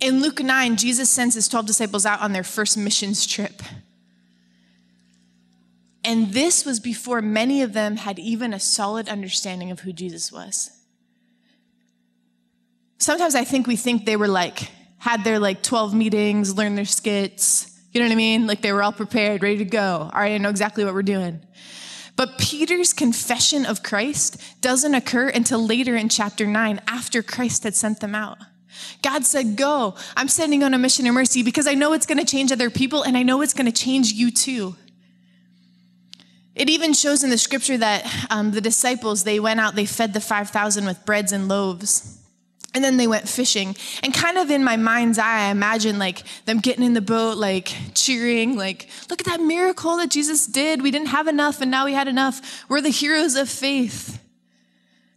In 0.00 0.22
Luke 0.22 0.40
9, 0.40 0.78
Jesus 0.78 1.10
sends 1.10 1.34
his 1.34 1.46
12 1.46 1.66
disciples 1.66 2.06
out 2.06 2.22
on 2.22 2.32
their 2.32 2.42
first 2.42 2.78
missions 2.78 3.26
trip. 3.26 3.62
And 6.04 6.32
this 6.32 6.64
was 6.64 6.80
before 6.80 7.20
many 7.20 7.62
of 7.62 7.72
them 7.72 7.96
had 7.96 8.18
even 8.18 8.54
a 8.54 8.60
solid 8.60 9.08
understanding 9.08 9.70
of 9.70 9.80
who 9.80 9.92
Jesus 9.92 10.32
was. 10.32 10.70
Sometimes 12.98 13.34
I 13.34 13.44
think 13.44 13.66
we 13.66 13.76
think 13.76 14.04
they 14.04 14.16
were 14.16 14.28
like, 14.28 14.70
had 14.98 15.24
their 15.24 15.38
like 15.38 15.62
12 15.62 15.94
meetings, 15.94 16.56
learned 16.56 16.76
their 16.76 16.84
skits, 16.84 17.70
you 17.92 18.00
know 18.00 18.06
what 18.06 18.12
I 18.12 18.16
mean? 18.16 18.46
Like 18.46 18.60
they 18.60 18.72
were 18.72 18.82
all 18.82 18.92
prepared, 18.92 19.42
ready 19.42 19.58
to 19.58 19.64
go. 19.64 20.10
All 20.12 20.20
right, 20.20 20.32
I 20.32 20.38
know 20.38 20.50
exactly 20.50 20.84
what 20.84 20.94
we're 20.94 21.02
doing. 21.02 21.40
But 22.16 22.38
Peter's 22.38 22.92
confession 22.92 23.64
of 23.64 23.82
Christ 23.82 24.36
doesn't 24.60 24.94
occur 24.94 25.28
until 25.28 25.64
later 25.64 25.96
in 25.96 26.08
chapter 26.08 26.46
9, 26.46 26.80
after 26.86 27.22
Christ 27.22 27.64
had 27.64 27.74
sent 27.74 28.00
them 28.00 28.14
out. 28.14 28.38
God 29.02 29.24
said, 29.24 29.56
Go. 29.56 29.94
I'm 30.16 30.28
sending 30.28 30.62
on 30.62 30.74
a 30.74 30.78
mission 30.78 31.06
of 31.06 31.14
mercy 31.14 31.42
because 31.42 31.66
I 31.66 31.74
know 31.74 31.92
it's 31.92 32.06
going 32.06 32.18
to 32.18 32.24
change 32.24 32.52
other 32.52 32.70
people 32.70 33.02
and 33.02 33.16
I 33.16 33.22
know 33.22 33.40
it's 33.42 33.54
going 33.54 33.66
to 33.66 33.72
change 33.72 34.12
you 34.12 34.30
too. 34.30 34.76
It 36.54 36.68
even 36.68 36.92
shows 36.92 37.22
in 37.22 37.30
the 37.30 37.38
scripture 37.38 37.78
that 37.78 38.26
um, 38.30 38.50
the 38.50 38.60
disciples, 38.60 39.24
they 39.24 39.40
went 39.40 39.60
out, 39.60 39.76
they 39.76 39.86
fed 39.86 40.12
the 40.12 40.20
5,000 40.20 40.84
with 40.84 41.04
breads 41.04 41.32
and 41.32 41.48
loaves. 41.48 42.18
And 42.72 42.84
then 42.84 42.96
they 42.96 43.06
went 43.06 43.28
fishing. 43.28 43.76
And 44.02 44.14
kind 44.14 44.38
of 44.38 44.50
in 44.50 44.62
my 44.62 44.76
mind's 44.76 45.18
eye, 45.18 45.48
I 45.48 45.50
imagine 45.50 45.98
like 45.98 46.22
them 46.44 46.58
getting 46.58 46.84
in 46.84 46.94
the 46.94 47.00
boat, 47.00 47.36
like 47.36 47.72
cheering, 47.94 48.56
like, 48.56 48.88
look 49.08 49.20
at 49.20 49.26
that 49.26 49.40
miracle 49.40 49.96
that 49.96 50.10
Jesus 50.10 50.46
did. 50.46 50.82
We 50.82 50.90
didn't 50.90 51.08
have 51.08 51.26
enough 51.26 51.60
and 51.60 51.70
now 51.70 51.84
we 51.84 51.94
had 51.94 52.06
enough. 52.06 52.64
We're 52.68 52.80
the 52.80 52.90
heroes 52.90 53.34
of 53.34 53.48
faith. 53.48 54.22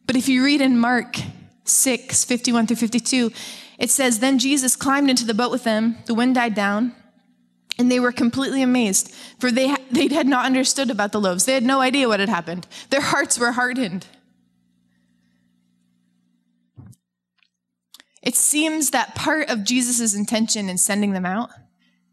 But 0.08 0.16
if 0.16 0.28
you 0.28 0.44
read 0.44 0.62
in 0.62 0.80
Mark 0.80 1.18
6, 1.66 2.26
51 2.26 2.68
through 2.68 2.78
52, 2.78 3.32
it 3.78 3.90
says, 3.90 4.20
Then 4.20 4.40
Jesus 4.40 4.76
climbed 4.76 5.10
into 5.10 5.26
the 5.26 5.34
boat 5.34 5.52
with 5.52 5.64
them. 5.64 5.98
The 6.06 6.14
wind 6.14 6.36
died 6.36 6.56
down. 6.56 6.96
And 7.80 7.92
they 7.92 8.00
were 8.00 8.12
completely 8.12 8.62
amazed, 8.62 9.14
for 9.40 9.52
they, 9.52 9.76
they 9.90 10.08
had 10.08 10.28
not 10.28 10.46
understood 10.46 10.92
about 10.92 11.12
the 11.12 11.20
loaves. 11.20 11.46
They 11.46 11.54
had 11.54 11.64
no 11.64 11.82
idea 11.82 12.08
what 12.08 12.20
had 12.20 12.30
happened. 12.30 12.68
Their 12.90 13.02
hearts 13.02 13.40
were 13.40 13.54
hardened. 13.54 14.06
It 18.22 18.36
seems 18.36 18.92
that 18.92 19.16
part 19.16 19.50
of 19.50 19.64
Jesus' 19.64 20.16
intention 20.16 20.70
in 20.70 20.78
sending 20.78 21.12
them 21.12 21.26
out 21.26 21.50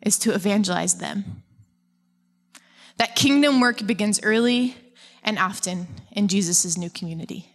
is 0.02 0.18
to 0.20 0.34
evangelize 0.34 0.96
them. 0.96 1.42
That 2.96 3.14
kingdom 3.14 3.60
work 3.60 3.86
begins 3.86 4.20
early 4.22 4.76
and 5.22 5.38
often 5.38 5.86
in 6.10 6.26
Jesus' 6.26 6.76
new 6.76 6.90
community. 6.90 7.54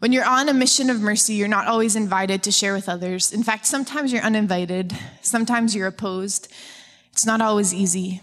When 0.00 0.12
you're 0.12 0.24
on 0.24 0.48
a 0.48 0.54
mission 0.54 0.88
of 0.88 1.02
mercy, 1.02 1.34
you're 1.34 1.46
not 1.46 1.66
always 1.66 1.94
invited 1.94 2.42
to 2.44 2.50
share 2.50 2.72
with 2.72 2.88
others. 2.88 3.32
In 3.32 3.42
fact, 3.42 3.66
sometimes 3.66 4.12
you're 4.12 4.22
uninvited, 4.22 4.96
sometimes 5.20 5.76
you're 5.76 5.86
opposed. 5.86 6.50
It's 7.12 7.26
not 7.26 7.42
always 7.42 7.74
easy. 7.74 8.22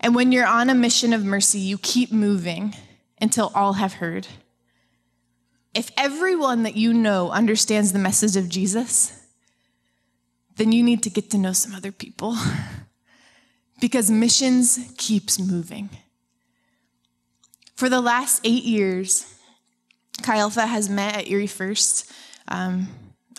And 0.00 0.16
when 0.16 0.32
you're 0.32 0.46
on 0.46 0.68
a 0.68 0.74
mission 0.74 1.12
of 1.12 1.24
mercy, 1.24 1.60
you 1.60 1.78
keep 1.78 2.10
moving 2.10 2.74
until 3.20 3.52
all 3.54 3.74
have 3.74 3.94
heard. 3.94 4.26
If 5.72 5.92
everyone 5.96 6.64
that 6.64 6.76
you 6.76 6.92
know 6.92 7.30
understands 7.30 7.92
the 7.92 8.00
message 8.00 8.36
of 8.36 8.48
Jesus, 8.48 9.16
then 10.56 10.72
you 10.72 10.82
need 10.82 11.04
to 11.04 11.10
get 11.10 11.30
to 11.30 11.38
know 11.38 11.52
some 11.52 11.74
other 11.76 11.92
people 11.92 12.36
because 13.80 14.10
missions 14.10 14.92
keeps 14.98 15.38
moving. 15.38 15.90
For 17.76 17.88
the 17.88 18.00
last 18.00 18.40
eight 18.44 18.64
years, 18.64 19.32
Chi 20.22 20.38
Alpha 20.38 20.66
has 20.66 20.88
met 20.88 21.16
at 21.16 21.28
Erie 21.28 21.46
First, 21.46 22.10
um, 22.48 22.88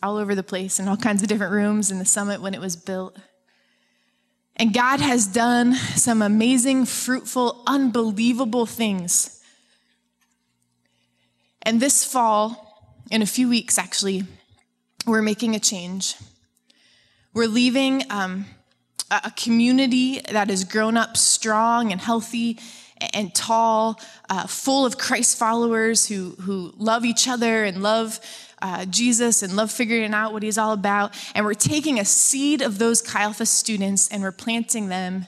all 0.02 0.18
over 0.18 0.36
the 0.36 0.44
place 0.44 0.80
in 0.80 0.88
all 0.88 0.98
kinds 0.98 1.22
of 1.22 1.28
different 1.28 1.54
rooms 1.54 1.92
in 1.92 2.00
the 2.00 2.06
summit 2.06 2.42
when 2.42 2.54
it 2.54 2.60
was 2.60 2.76
built. 2.76 3.18
And 4.56 4.74
God 4.74 5.00
has 5.00 5.26
done 5.26 5.74
some 5.74 6.22
amazing, 6.22 6.86
fruitful, 6.86 7.64
unbelievable 7.66 8.66
things. 8.66 9.42
And 11.64 11.80
this 11.80 12.06
fall, 12.06 13.02
in 13.10 13.22
a 13.22 13.26
few 13.26 13.50
weeks 13.50 13.78
actually, 13.78 14.24
we're 15.08 15.22
making 15.22 15.56
a 15.56 15.60
change. 15.60 16.16
We're 17.34 17.48
leaving 17.48 18.04
um, 18.12 18.46
a 19.10 19.32
community 19.32 20.22
that 20.32 20.50
has 20.50 20.64
grown 20.64 20.98
up 20.98 21.18
strong 21.18 21.92
and 21.92 22.00
healthy 22.00 22.60
and 23.14 23.34
tall, 23.34 24.00
uh, 24.30 24.48
full 24.48 24.86
of 24.86 24.98
Christ 24.98 25.38
followers 25.38 26.08
who, 26.08 26.32
who 26.42 26.74
love 26.78 27.06
each 27.06 27.28
other 27.28 27.64
and 27.64 27.84
love 27.84 28.20
uh, 28.62 28.86
Jesus 28.86 29.44
and 29.44 29.56
love 29.56 29.72
figuring 29.72 30.14
out 30.14 30.32
what 30.32 30.42
he's 30.42 30.58
all 30.58 30.72
about. 30.72 31.14
And 31.36 31.46
we're 31.46 31.54
taking 31.54 32.00
a 32.00 32.06
seed 32.06 32.62
of 32.62 32.80
those 32.80 33.02
Chi 33.02 33.22
Alpha 33.22 33.46
students 33.46 34.08
and 34.10 34.24
we're 34.24 34.32
planting 34.32 34.88
them 34.88 35.28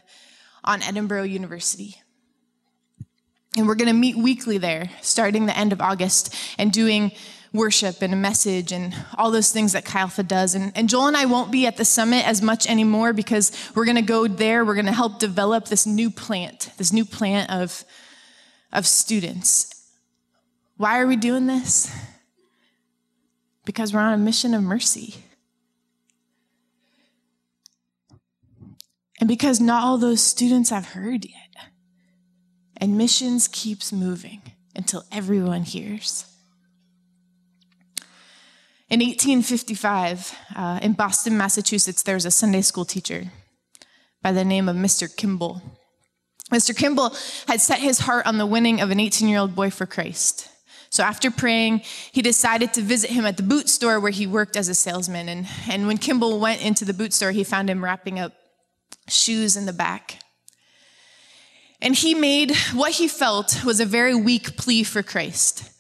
on 0.64 0.82
Edinboro 0.82 1.30
University. 1.30 2.02
And 3.58 3.68
we're 3.68 3.76
going 3.76 3.88
to 3.88 3.94
meet 3.94 4.18
weekly 4.18 4.58
there, 4.58 4.90
starting 5.02 5.46
the 5.46 5.58
end 5.58 5.72
of 5.72 5.82
August, 5.82 6.36
and 6.58 6.74
doing 6.74 7.12
worship 7.56 8.02
and 8.02 8.14
a 8.14 8.18
message 8.18 8.72
and 8.72 8.96
all 9.18 9.32
those 9.32 9.52
things 9.52 9.74
that 9.74 9.86
Chi 9.86 10.00
Alpha 10.00 10.24
does. 10.24 10.56
And, 10.56 10.72
and 10.76 10.90
Joel 10.90 11.08
and 11.08 11.18
I 11.18 11.26
won't 11.26 11.52
be 11.52 11.66
at 11.68 11.78
the 11.78 11.86
summit 11.86 12.28
as 12.28 12.42
much 12.42 12.68
anymore 12.68 13.14
because 13.14 13.52
we're 13.76 13.86
going 13.86 13.96
to 13.96 14.02
go 14.02 14.28
there. 14.28 14.66
We're 14.66 14.76
going 14.76 14.86
to 14.86 14.92
help 14.92 15.20
develop 15.20 15.66
this 15.66 15.86
new 15.86 16.10
plant, 16.10 16.72
this 16.78 16.94
new 16.94 17.06
plant 17.06 17.52
of, 17.52 17.84
of 18.72 18.86
students. 18.86 19.72
Why 20.78 21.00
are 21.00 21.08
we 21.08 21.16
doing 21.16 21.48
this? 21.48 21.92
because 23.66 23.94
we're 23.94 24.00
on 24.00 24.14
a 24.14 24.18
mission 24.18 24.54
of 24.54 24.64
mercy. 24.64 25.16
And 29.20 29.28
because 29.28 29.60
not 29.60 29.84
all 29.84 29.98
those 29.98 30.22
students 30.22 30.70
have 30.70 30.90
heard 30.90 31.26
yet. 31.26 31.72
And 32.78 32.98
missions 32.98 33.48
keeps 33.48 33.92
moving 33.92 34.42
until 34.76 35.04
everyone 35.12 35.64
hears. 35.64 36.26
In 38.88 39.00
1855, 39.00 40.36
uh, 40.56 40.80
in 40.84 40.94
Boston, 40.94 41.36
Massachusetts, 41.36 42.04
there 42.04 42.14
was 42.14 42.26
a 42.26 42.32
Sunday 42.32 42.62
school 42.62 42.86
teacher 42.86 43.32
by 44.22 44.32
the 44.32 44.46
name 44.46 44.70
of 44.70 44.76
Mr. 44.76 45.14
Kimball. 45.14 45.60
Mr. 46.54 46.78
Kimball 46.78 47.16
had 47.48 47.60
set 47.60 47.80
his 47.80 48.00
heart 48.00 48.28
on 48.28 48.38
the 48.38 48.46
winning 48.46 48.82
of 48.82 48.92
an 48.92 49.00
18 49.00 49.28
year 49.28 49.40
old 49.40 49.56
boy 49.56 49.72
for 49.72 49.88
Christ. 49.88 50.50
So 50.92 51.04
after 51.04 51.32
praying, 51.32 51.82
he 52.12 52.22
decided 52.22 52.74
to 52.74 52.82
visit 52.82 53.10
him 53.10 53.26
at 53.26 53.38
the 53.38 53.44
boot 53.44 53.70
store 53.70 54.00
where 54.00 54.12
he 54.12 54.28
worked 54.28 54.56
as 54.56 54.70
a 54.70 54.76
salesman. 54.76 55.30
And, 55.30 55.48
and 55.68 55.88
when 55.88 55.98
Kimball 55.98 56.40
went 56.40 56.64
into 56.64 56.86
the 56.86 56.94
boot 56.94 57.12
store, 57.12 57.32
he 57.32 57.44
found 57.44 57.72
him 57.72 57.84
wrapping 57.84 58.20
up 58.20 58.34
shoes 59.10 59.58
in 59.58 59.66
the 59.66 59.74
back. 59.74 60.20
And 61.82 61.96
he 61.96 62.14
made 62.14 62.56
what 62.74 62.94
he 62.94 63.08
felt 63.08 63.66
was 63.66 63.80
a 63.80 63.86
very 63.86 64.14
weak 64.14 64.58
plea 64.58 64.84
for 64.84 65.02
Christ. 65.02 65.72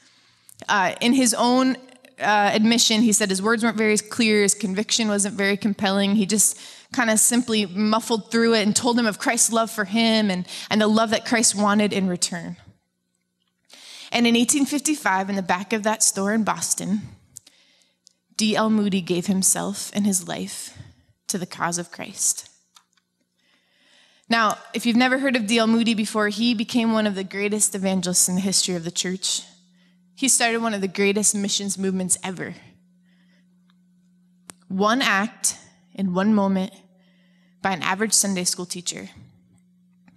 Uh, 0.67 0.95
in 1.01 1.13
his 1.13 1.35
own 1.35 1.77
uh, 2.19 2.51
admission, 2.53 3.01
he 3.01 3.11
said 3.11 3.29
his 3.29 3.41
words 3.41 3.63
weren't 3.63 3.77
very 3.77 3.97
clear, 3.97 4.41
his 4.41 4.53
conviction 4.53 5.07
wasn't 5.07 5.35
very 5.35 5.57
compelling. 5.57 6.15
He 6.15 6.25
just 6.25 6.59
kind 6.93 7.09
of 7.09 7.19
simply 7.19 7.65
muffled 7.65 8.31
through 8.31 8.53
it 8.53 8.63
and 8.65 8.75
told 8.75 8.97
him 8.97 9.05
of 9.05 9.19
Christ's 9.19 9.51
love 9.51 9.69
for 9.69 9.85
him 9.85 10.31
and, 10.31 10.47
and 10.69 10.81
the 10.81 10.87
love 10.87 11.09
that 11.09 11.25
Christ 11.25 11.55
wanted 11.55 11.91
in 11.91 12.07
return. 12.07 12.57
And 14.11 14.25
in 14.25 14.35
1855, 14.35 15.29
in 15.29 15.35
the 15.35 15.41
back 15.41 15.73
of 15.73 15.83
that 15.83 16.03
store 16.03 16.33
in 16.33 16.43
Boston, 16.43 17.01
D.L. 18.37 18.69
Moody 18.69 19.01
gave 19.01 19.25
himself 19.25 19.91
and 19.93 20.05
his 20.05 20.27
life 20.27 20.77
to 21.27 21.37
the 21.37 21.45
cause 21.45 21.77
of 21.77 21.91
Christ. 21.91 22.49
Now, 24.29 24.57
if 24.73 24.85
you've 24.85 24.95
never 24.95 25.19
heard 25.19 25.35
of 25.35 25.47
D.L. 25.47 25.67
Moody 25.67 25.93
before, 25.93 26.29
he 26.29 26.53
became 26.53 26.93
one 26.93 27.07
of 27.07 27.15
the 27.15 27.23
greatest 27.23 27.75
evangelists 27.75 28.29
in 28.29 28.35
the 28.35 28.41
history 28.41 28.75
of 28.75 28.83
the 28.83 28.91
church. 28.91 29.43
He 30.15 30.29
started 30.29 30.61
one 30.61 30.73
of 30.73 30.81
the 30.81 30.87
greatest 30.87 31.35
missions 31.35 31.77
movements 31.77 32.17
ever. 32.23 32.55
One 34.69 35.01
act 35.01 35.57
in 35.93 36.13
one 36.13 36.33
moment 36.33 36.73
by 37.61 37.71
an 37.71 37.81
average 37.81 38.13
Sunday 38.13 38.43
school 38.43 38.65
teacher 38.65 39.09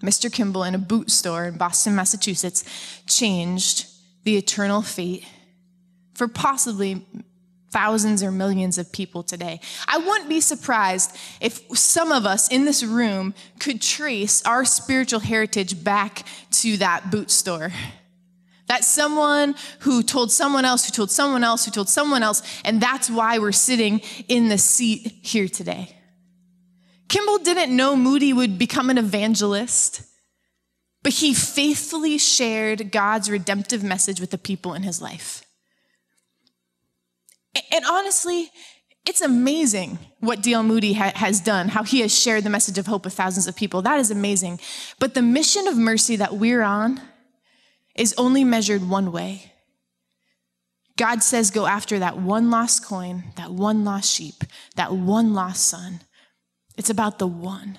Mr. 0.01 0.33
Kimball 0.33 0.63
in 0.63 0.77
a 0.77 0.79
boot 0.79 1.11
store 1.11 1.47
in 1.47 1.57
Boston, 1.57 1.97
Massachusetts, 1.97 2.65
changed 3.07 3.89
the 4.23 4.37
eternal 4.37 4.81
fate 4.81 5.27
for 6.15 6.29
possibly 6.29 7.05
thousands 7.71 8.23
or 8.23 8.31
millions 8.31 8.79
of 8.79 8.93
people 8.93 9.23
today. 9.23 9.61
I 9.87 9.99
wouldn't 9.99 10.29
be 10.29 10.41
surprised 10.41 11.17
if 11.41 11.61
some 11.77 12.13
of 12.13 12.25
us 12.27 12.49
in 12.49 12.65
this 12.65 12.83
room 12.83 13.35
could 13.59 13.83
trace 13.83 14.43
our 14.45 14.65
spiritual 14.65 15.21
heritage 15.21 15.83
back 15.83 16.25
to 16.53 16.77
that 16.79 17.11
boot 17.11 17.31
store. 17.31 17.73
That 18.69 18.85
someone 18.85 19.55
who 19.81 20.03
told 20.03 20.31
someone 20.31 20.65
else, 20.65 20.85
who 20.85 20.93
told 20.93 21.11
someone 21.11 21.43
else, 21.43 21.65
who 21.65 21.71
told 21.71 21.89
someone 21.89 22.23
else, 22.23 22.43
and 22.65 22.81
that's 22.81 23.11
why 23.11 23.39
we're 23.39 23.53
sitting 23.53 24.01
in 24.29 24.49
the 24.49 24.59
seat 24.59 25.21
here 25.23 25.49
today. 25.49 25.95
Kimball 27.09 27.39
didn't 27.39 27.75
know 27.75 27.97
Moody 27.97 28.33
would 28.33 28.59
become 28.59 28.91
an 28.91 28.99
evangelist, 28.99 30.03
but 31.03 31.15
he 31.15 31.33
faithfully 31.33 32.19
shared 32.19 32.93
God's 32.93 33.31
redemptive 33.31 33.83
message 33.83 34.21
with 34.21 34.31
the 34.31 34.39
people 34.39 34.75
in 34.75 34.83
his 34.83 35.01
life. 35.01 35.43
And 37.73 37.85
honestly, 37.87 38.51
it's 39.07 39.23
amazing 39.23 39.99
what 40.21 40.43
D.L. 40.43 40.63
Moody 40.63 40.93
ha- 40.93 41.13
has 41.15 41.41
done, 41.41 41.69
how 41.69 41.83
he 41.83 42.01
has 42.01 42.17
shared 42.17 42.45
the 42.45 42.51
message 42.51 42.77
of 42.77 42.87
hope 42.87 43.05
with 43.05 43.15
thousands 43.15 43.47
of 43.47 43.57
people. 43.57 43.81
That 43.81 43.99
is 43.99 44.11
amazing. 44.11 44.61
But 44.99 45.15
the 45.15 45.23
mission 45.23 45.67
of 45.67 45.79
mercy 45.79 46.17
that 46.17 46.35
we're 46.35 46.63
on 46.63 47.01
is 47.99 48.15
only 48.17 48.45
measured 48.45 48.89
one 48.89 49.13
way. 49.13 49.53
God 50.97 51.23
says, 51.23 51.51
go 51.51 51.67
after 51.67 51.99
that 51.99 52.19
one 52.19 52.51
lost 52.51 52.85
coin, 52.85 53.25
that 53.37 53.51
one 53.53 53.85
lost 53.85 54.13
sheep, 54.13 54.43
that 54.77 54.93
one 54.93 55.35
lost 55.35 55.67
son. 55.67 56.01
It's 56.77 56.91
about 56.91 57.19
the 57.19 57.27
one. 57.27 57.79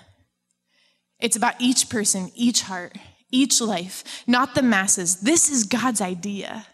It's 1.19 1.35
about 1.35 1.55
each 1.59 1.89
person, 1.89 2.31
each 2.33 2.61
heart, 2.61 2.97
each 3.31 3.59
life, 3.59 4.23
not 4.25 4.55
the 4.55 4.61
masses. 4.61 5.17
This 5.17 5.49
is 5.49 5.65
God's 5.65 6.01
idea. 6.01 6.65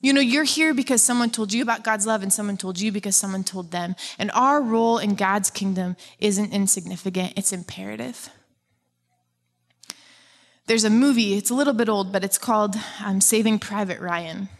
You 0.00 0.12
know, 0.12 0.20
you're 0.20 0.44
here 0.44 0.72
because 0.72 1.02
someone 1.02 1.30
told 1.30 1.52
you 1.52 1.62
about 1.62 1.82
God's 1.82 2.06
love 2.06 2.22
and 2.22 2.32
someone 2.32 2.56
told 2.56 2.80
you 2.80 2.92
because 2.92 3.16
someone 3.16 3.42
told 3.42 3.72
them. 3.72 3.96
And 4.18 4.30
our 4.32 4.62
role 4.62 4.98
in 4.98 5.16
God's 5.16 5.50
kingdom 5.50 5.96
isn't 6.20 6.52
insignificant, 6.52 7.32
it's 7.36 7.52
imperative. 7.52 8.30
There's 10.68 10.84
a 10.84 10.90
movie, 10.90 11.34
it's 11.34 11.50
a 11.50 11.54
little 11.54 11.72
bit 11.72 11.88
old, 11.88 12.12
but 12.12 12.22
it's 12.22 12.36
called 12.36 12.76
um, 13.04 13.22
Saving 13.22 13.58
Private 13.58 14.00
Ryan. 14.00 14.50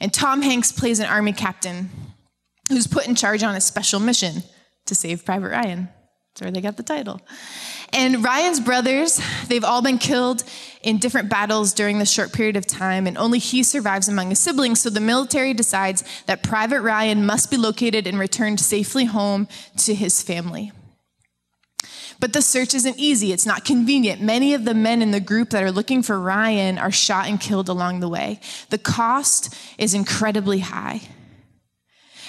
And 0.00 0.14
Tom 0.14 0.42
Hanks 0.42 0.70
plays 0.70 1.00
an 1.00 1.06
army 1.06 1.32
captain 1.32 1.90
who's 2.68 2.86
put 2.86 3.08
in 3.08 3.16
charge 3.16 3.42
on 3.42 3.56
a 3.56 3.60
special 3.60 3.98
mission 3.98 4.44
to 4.86 4.94
save 4.94 5.24
Private 5.24 5.50
Ryan. 5.50 5.88
That's 6.36 6.42
where 6.42 6.50
they 6.52 6.60
got 6.60 6.76
the 6.76 6.84
title. 6.84 7.20
And 7.92 8.22
Ryan's 8.22 8.60
brothers, 8.60 9.20
they've 9.48 9.64
all 9.64 9.82
been 9.82 9.98
killed 9.98 10.44
in 10.82 10.98
different 10.98 11.30
battles 11.30 11.72
during 11.72 11.98
this 11.98 12.10
short 12.10 12.32
period 12.32 12.56
of 12.56 12.66
time, 12.66 13.08
and 13.08 13.18
only 13.18 13.40
he 13.40 13.64
survives 13.64 14.06
among 14.06 14.30
his 14.30 14.38
siblings. 14.38 14.80
So 14.80 14.90
the 14.90 15.00
military 15.00 15.54
decides 15.54 16.04
that 16.26 16.42
Private 16.42 16.82
Ryan 16.82 17.26
must 17.26 17.50
be 17.50 17.56
located 17.56 18.06
and 18.06 18.18
returned 18.18 18.60
safely 18.60 19.06
home 19.06 19.48
to 19.78 19.94
his 19.94 20.22
family. 20.22 20.70
But 22.18 22.32
the 22.32 22.42
search 22.42 22.74
isn't 22.74 22.98
easy. 22.98 23.32
It's 23.32 23.46
not 23.46 23.64
convenient. 23.64 24.22
Many 24.22 24.54
of 24.54 24.64
the 24.64 24.74
men 24.74 25.02
in 25.02 25.10
the 25.10 25.20
group 25.20 25.50
that 25.50 25.62
are 25.62 25.72
looking 25.72 26.02
for 26.02 26.18
Ryan 26.18 26.78
are 26.78 26.90
shot 26.90 27.28
and 27.28 27.40
killed 27.40 27.68
along 27.68 28.00
the 28.00 28.08
way. 28.08 28.40
The 28.70 28.78
cost 28.78 29.54
is 29.78 29.94
incredibly 29.94 30.60
high. 30.60 31.02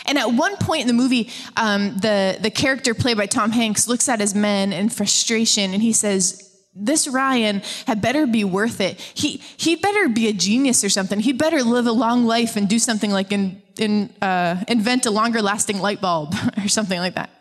And 0.06 0.18
at 0.18 0.34
one 0.34 0.56
point 0.58 0.82
in 0.82 0.88
the 0.88 0.94
movie, 0.94 1.30
um, 1.58 1.98
the, 1.98 2.38
the 2.40 2.50
character 2.50 2.94
played 2.94 3.18
by 3.18 3.26
Tom 3.26 3.52
Hanks 3.52 3.88
looks 3.88 4.08
at 4.08 4.20
his 4.20 4.34
men 4.34 4.72
in 4.72 4.90
frustration 4.90 5.74
and 5.74 5.82
he 5.82 5.94
says, 5.94 6.44
this 6.80 7.08
Ryan 7.08 7.62
had 7.86 8.02
better 8.02 8.28
be 8.28 8.44
worth 8.44 8.80
it. 8.82 9.00
He, 9.00 9.42
he'd 9.58 9.82
better 9.82 10.10
be 10.10 10.28
a 10.28 10.34
genius 10.34 10.84
or 10.84 10.90
something. 10.90 11.20
He'd 11.20 11.38
better 11.38 11.64
live 11.64 11.88
a 11.88 11.92
long 11.92 12.26
life 12.26 12.56
and 12.56 12.70
do 12.70 12.78
something 12.78 13.12
like 13.12 13.32
in, 13.32 13.62
in, 13.78 14.14
uh, 14.22 14.64
invent 14.68 15.06
a 15.08 15.12
longer 15.12 15.42
lasting 15.42 15.80
light 15.80 16.02
bulb 16.02 16.36
or 16.64 16.68
something 16.68 17.00
like 17.00 17.16
that. 17.16 17.32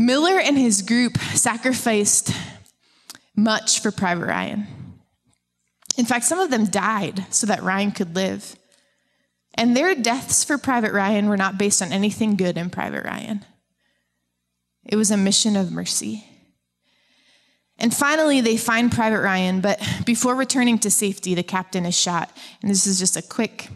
Miller 0.00 0.38
and 0.38 0.56
his 0.56 0.82
group 0.82 1.18
sacrificed 1.18 2.32
much 3.36 3.80
for 3.80 3.90
Private 3.90 4.26
Ryan. 4.26 4.66
In 5.96 6.06
fact, 6.06 6.24
some 6.24 6.40
of 6.40 6.50
them 6.50 6.64
died 6.66 7.26
so 7.30 7.46
that 7.46 7.62
Ryan 7.62 7.92
could 7.92 8.14
live. 8.14 8.56
And 9.54 9.76
their 9.76 9.94
deaths 9.94 10.42
for 10.42 10.56
Private 10.56 10.92
Ryan 10.92 11.28
were 11.28 11.36
not 11.36 11.58
based 11.58 11.82
on 11.82 11.92
anything 11.92 12.36
good 12.36 12.56
in 12.56 12.70
Private 12.70 13.04
Ryan. 13.04 13.44
It 14.86 14.96
was 14.96 15.10
a 15.10 15.16
mission 15.16 15.56
of 15.56 15.70
mercy. 15.70 16.24
And 17.78 17.94
finally, 17.94 18.40
they 18.40 18.56
find 18.56 18.90
Private 18.90 19.20
Ryan, 19.20 19.60
but 19.60 19.80
before 20.06 20.34
returning 20.34 20.78
to 20.78 20.90
safety, 20.90 21.34
the 21.34 21.42
captain 21.42 21.84
is 21.84 21.96
shot. 21.96 22.34
And 22.62 22.70
this 22.70 22.86
is 22.86 22.98
just 22.98 23.16
a 23.16 23.22
quick 23.22 23.68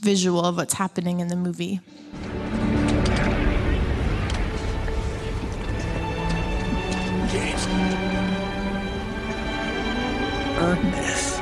visual 0.00 0.44
of 0.44 0.56
what's 0.56 0.74
happening 0.74 1.20
in 1.20 1.28
the 1.28 1.36
movie. 1.36 1.80
Ernest. 10.70 11.40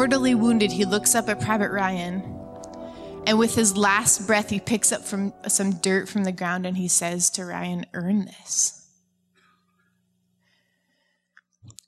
mortally 0.00 0.34
wounded, 0.34 0.72
he 0.72 0.84
looks 0.84 1.14
up 1.14 1.28
at 1.28 1.40
Private 1.40 1.70
Ryan. 1.70 2.22
And 3.26 3.38
with 3.38 3.54
his 3.54 3.76
last 3.76 4.26
breath, 4.26 4.48
he 4.48 4.58
picks 4.58 4.92
up 4.92 5.02
from 5.02 5.34
some 5.46 5.72
dirt 5.72 6.08
from 6.08 6.24
the 6.24 6.32
ground 6.32 6.64
and 6.64 6.76
he 6.76 6.88
says 6.88 7.28
to 7.30 7.44
Ryan, 7.44 7.84
Earn 7.92 8.24
this. 8.24 8.79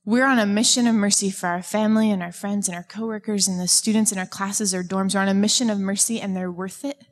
We're 0.04 0.26
on 0.26 0.40
a 0.40 0.46
mission 0.46 0.88
of 0.88 0.96
mercy 0.96 1.30
for 1.30 1.46
our 1.46 1.62
family 1.62 2.10
and 2.10 2.22
our 2.22 2.32
friends 2.32 2.66
and 2.66 2.76
our 2.76 2.82
coworkers 2.82 3.46
and 3.46 3.60
the 3.60 3.68
students 3.68 4.10
in 4.10 4.18
our 4.18 4.26
classes 4.26 4.74
or 4.74 4.82
dorms. 4.82 5.14
We're 5.14 5.20
on 5.20 5.28
a 5.28 5.34
mission 5.34 5.70
of 5.70 5.78
mercy 5.78 6.20
and 6.20 6.36
they're 6.36 6.50
worth 6.50 6.84
it. 6.84 7.04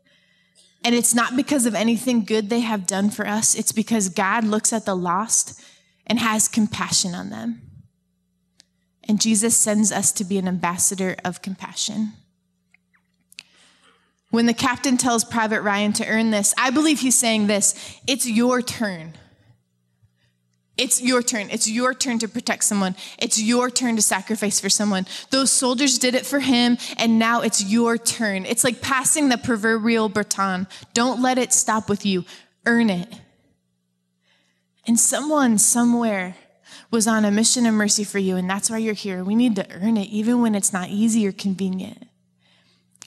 And 0.82 0.94
it's 0.94 1.14
not 1.14 1.36
because 1.36 1.66
of 1.66 1.74
anything 1.74 2.24
good 2.24 2.48
they 2.48 2.60
have 2.60 2.86
done 2.86 3.10
for 3.10 3.26
us, 3.26 3.54
it's 3.54 3.72
because 3.72 4.08
God 4.08 4.44
looks 4.44 4.72
at 4.72 4.86
the 4.86 4.96
lost 4.96 5.60
and 6.06 6.18
has 6.18 6.48
compassion 6.48 7.14
on 7.14 7.30
them. 7.30 7.62
And 9.06 9.20
Jesus 9.20 9.56
sends 9.56 9.92
us 9.92 10.10
to 10.12 10.24
be 10.24 10.38
an 10.38 10.48
ambassador 10.48 11.16
of 11.24 11.42
compassion. 11.42 12.14
When 14.30 14.46
the 14.46 14.54
captain 14.54 14.96
tells 14.96 15.24
Private 15.24 15.62
Ryan 15.62 15.92
to 15.94 16.06
earn 16.06 16.30
this, 16.30 16.54
I 16.56 16.70
believe 16.70 17.00
he's 17.00 17.16
saying 17.16 17.46
this 17.46 18.00
it's 18.06 18.26
your 18.26 18.62
turn. 18.62 19.14
It's 20.80 21.02
your 21.02 21.22
turn. 21.22 21.50
It's 21.50 21.68
your 21.68 21.92
turn 21.92 22.18
to 22.20 22.28
protect 22.28 22.64
someone. 22.64 22.96
It's 23.18 23.38
your 23.38 23.68
turn 23.68 23.96
to 23.96 24.02
sacrifice 24.02 24.60
for 24.60 24.70
someone. 24.70 25.06
Those 25.28 25.52
soldiers 25.52 25.98
did 25.98 26.14
it 26.14 26.24
for 26.24 26.40
him, 26.40 26.78
and 26.96 27.18
now 27.18 27.42
it's 27.42 27.62
your 27.62 27.98
turn. 27.98 28.46
It's 28.46 28.64
like 28.64 28.80
passing 28.80 29.28
the 29.28 29.36
proverbial 29.36 30.08
baton. 30.08 30.66
Don't 30.94 31.20
let 31.20 31.36
it 31.36 31.52
stop 31.52 31.90
with 31.90 32.06
you, 32.06 32.24
earn 32.64 32.88
it. 32.88 33.08
And 34.86 34.98
someone 34.98 35.58
somewhere 35.58 36.36
was 36.90 37.06
on 37.06 37.26
a 37.26 37.30
mission 37.30 37.66
of 37.66 37.74
mercy 37.74 38.02
for 38.02 38.18
you, 38.18 38.36
and 38.36 38.48
that's 38.48 38.70
why 38.70 38.78
you're 38.78 38.94
here. 38.94 39.22
We 39.22 39.34
need 39.34 39.56
to 39.56 39.70
earn 39.70 39.98
it, 39.98 40.08
even 40.08 40.40
when 40.40 40.54
it's 40.54 40.72
not 40.72 40.88
easy 40.88 41.28
or 41.28 41.32
convenient. 41.32 42.06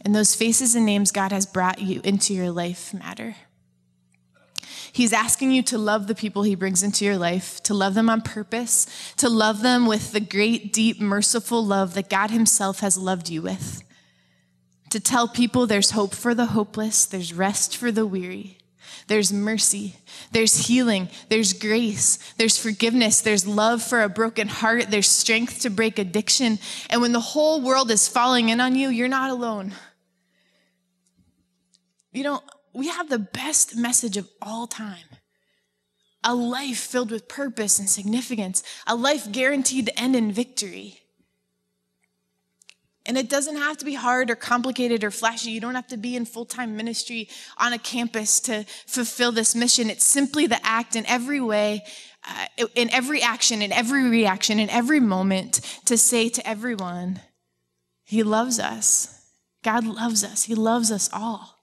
And 0.05 0.13
those 0.13 0.35
faces 0.35 0.75
and 0.75 0.85
names 0.85 1.11
God 1.11 1.31
has 1.31 1.47
brought 1.47 1.81
you 1.81 2.01
into 2.03 2.35
your 2.35 2.51
life 2.51 2.93
matter. 2.93 3.35
He's 4.93 5.11
asking 5.11 5.51
you 5.51 5.63
to 5.63 5.79
love 5.79 6.05
the 6.05 6.13
people 6.13 6.43
he 6.43 6.53
brings 6.53 6.83
into 6.83 7.03
your 7.03 7.17
life, 7.17 7.63
to 7.63 7.73
love 7.73 7.95
them 7.95 8.11
on 8.11 8.21
purpose, 8.21 8.85
to 9.17 9.27
love 9.27 9.63
them 9.63 9.87
with 9.87 10.11
the 10.11 10.19
great, 10.19 10.71
deep, 10.71 11.01
merciful 11.01 11.65
love 11.65 11.95
that 11.95 12.11
God 12.11 12.29
himself 12.29 12.81
has 12.81 12.95
loved 12.95 13.27
you 13.27 13.41
with. 13.41 13.81
To 14.91 14.99
tell 14.99 15.27
people 15.27 15.65
there's 15.65 15.91
hope 15.91 16.13
for 16.13 16.35
the 16.35 16.45
hopeless, 16.45 17.05
there's 17.07 17.33
rest 17.33 17.75
for 17.75 17.91
the 17.91 18.05
weary, 18.05 18.59
there's 19.07 19.33
mercy, 19.33 19.95
there's 20.31 20.67
healing, 20.67 21.09
there's 21.27 21.53
grace, 21.53 22.19
there's 22.37 22.59
forgiveness, 22.59 23.21
there's 23.21 23.47
love 23.47 23.81
for 23.81 24.03
a 24.03 24.09
broken 24.09 24.47
heart, 24.47 24.91
there's 24.91 25.09
strength 25.09 25.61
to 25.61 25.71
break 25.71 25.97
addiction. 25.97 26.59
And 26.91 27.01
when 27.01 27.13
the 27.13 27.19
whole 27.19 27.61
world 27.61 27.89
is 27.89 28.07
falling 28.07 28.49
in 28.49 28.61
on 28.61 28.75
you, 28.75 28.89
you're 28.89 29.07
not 29.07 29.31
alone. 29.31 29.73
You 32.11 32.21
know, 32.21 32.43
we 32.73 32.87
have 32.87 33.09
the 33.09 33.19
best 33.19 33.75
message 33.75 34.17
of 34.17 34.27
all 34.41 34.67
time 34.67 35.05
a 36.23 36.33
life 36.33 36.77
filled 36.77 37.11
with 37.11 37.27
purpose 37.27 37.79
and 37.79 37.89
significance, 37.89 38.63
a 38.87 38.95
life 38.95 39.31
guaranteed 39.31 39.87
to 39.87 39.99
end 39.99 40.15
in 40.15 40.31
victory. 40.31 40.99
And 43.05 43.17
it 43.17 43.29
doesn't 43.29 43.57
have 43.57 43.77
to 43.79 43.85
be 43.85 43.95
hard 43.95 44.31
or 44.31 44.35
complicated 44.35 45.03
or 45.03 45.11
flashy. 45.11 45.51
You 45.51 45.59
don't 45.59 45.75
have 45.75 45.87
to 45.87 45.97
be 45.97 46.15
in 46.15 46.23
full 46.23 46.45
time 46.45 46.77
ministry 46.77 47.27
on 47.57 47.73
a 47.73 47.77
campus 47.77 48.39
to 48.41 48.65
fulfill 48.87 49.33
this 49.33 49.53
mission. 49.55 49.89
It's 49.89 50.05
simply 50.05 50.47
the 50.47 50.65
act 50.65 50.95
in 50.95 51.05
every 51.07 51.41
way, 51.41 51.83
uh, 52.25 52.67
in 52.75 52.89
every 52.91 53.21
action, 53.21 53.61
in 53.61 53.73
every 53.73 54.09
reaction, 54.09 54.57
in 54.57 54.69
every 54.69 55.01
moment 55.01 55.59
to 55.85 55.97
say 55.97 56.29
to 56.29 56.47
everyone, 56.47 57.19
He 58.05 58.23
loves 58.23 58.57
us. 58.57 59.09
God 59.63 59.85
loves 59.85 60.23
us. 60.23 60.43
He 60.43 60.55
loves 60.55 60.89
us 60.89 61.09
all. 61.11 61.62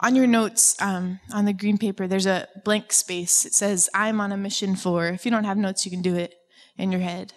On 0.00 0.14
your 0.14 0.26
notes 0.26 0.80
um, 0.80 1.20
on 1.32 1.46
the 1.46 1.52
green 1.52 1.78
paper, 1.78 2.06
there's 2.06 2.26
a 2.26 2.48
blank 2.64 2.92
space. 2.92 3.46
It 3.46 3.54
says, 3.54 3.88
I'm 3.94 4.20
on 4.20 4.30
a 4.30 4.36
mission 4.36 4.76
for. 4.76 5.06
If 5.06 5.24
you 5.24 5.30
don't 5.30 5.44
have 5.44 5.56
notes, 5.56 5.84
you 5.86 5.90
can 5.90 6.02
do 6.02 6.14
it 6.14 6.34
in 6.76 6.92
your 6.92 7.00
head. 7.00 7.32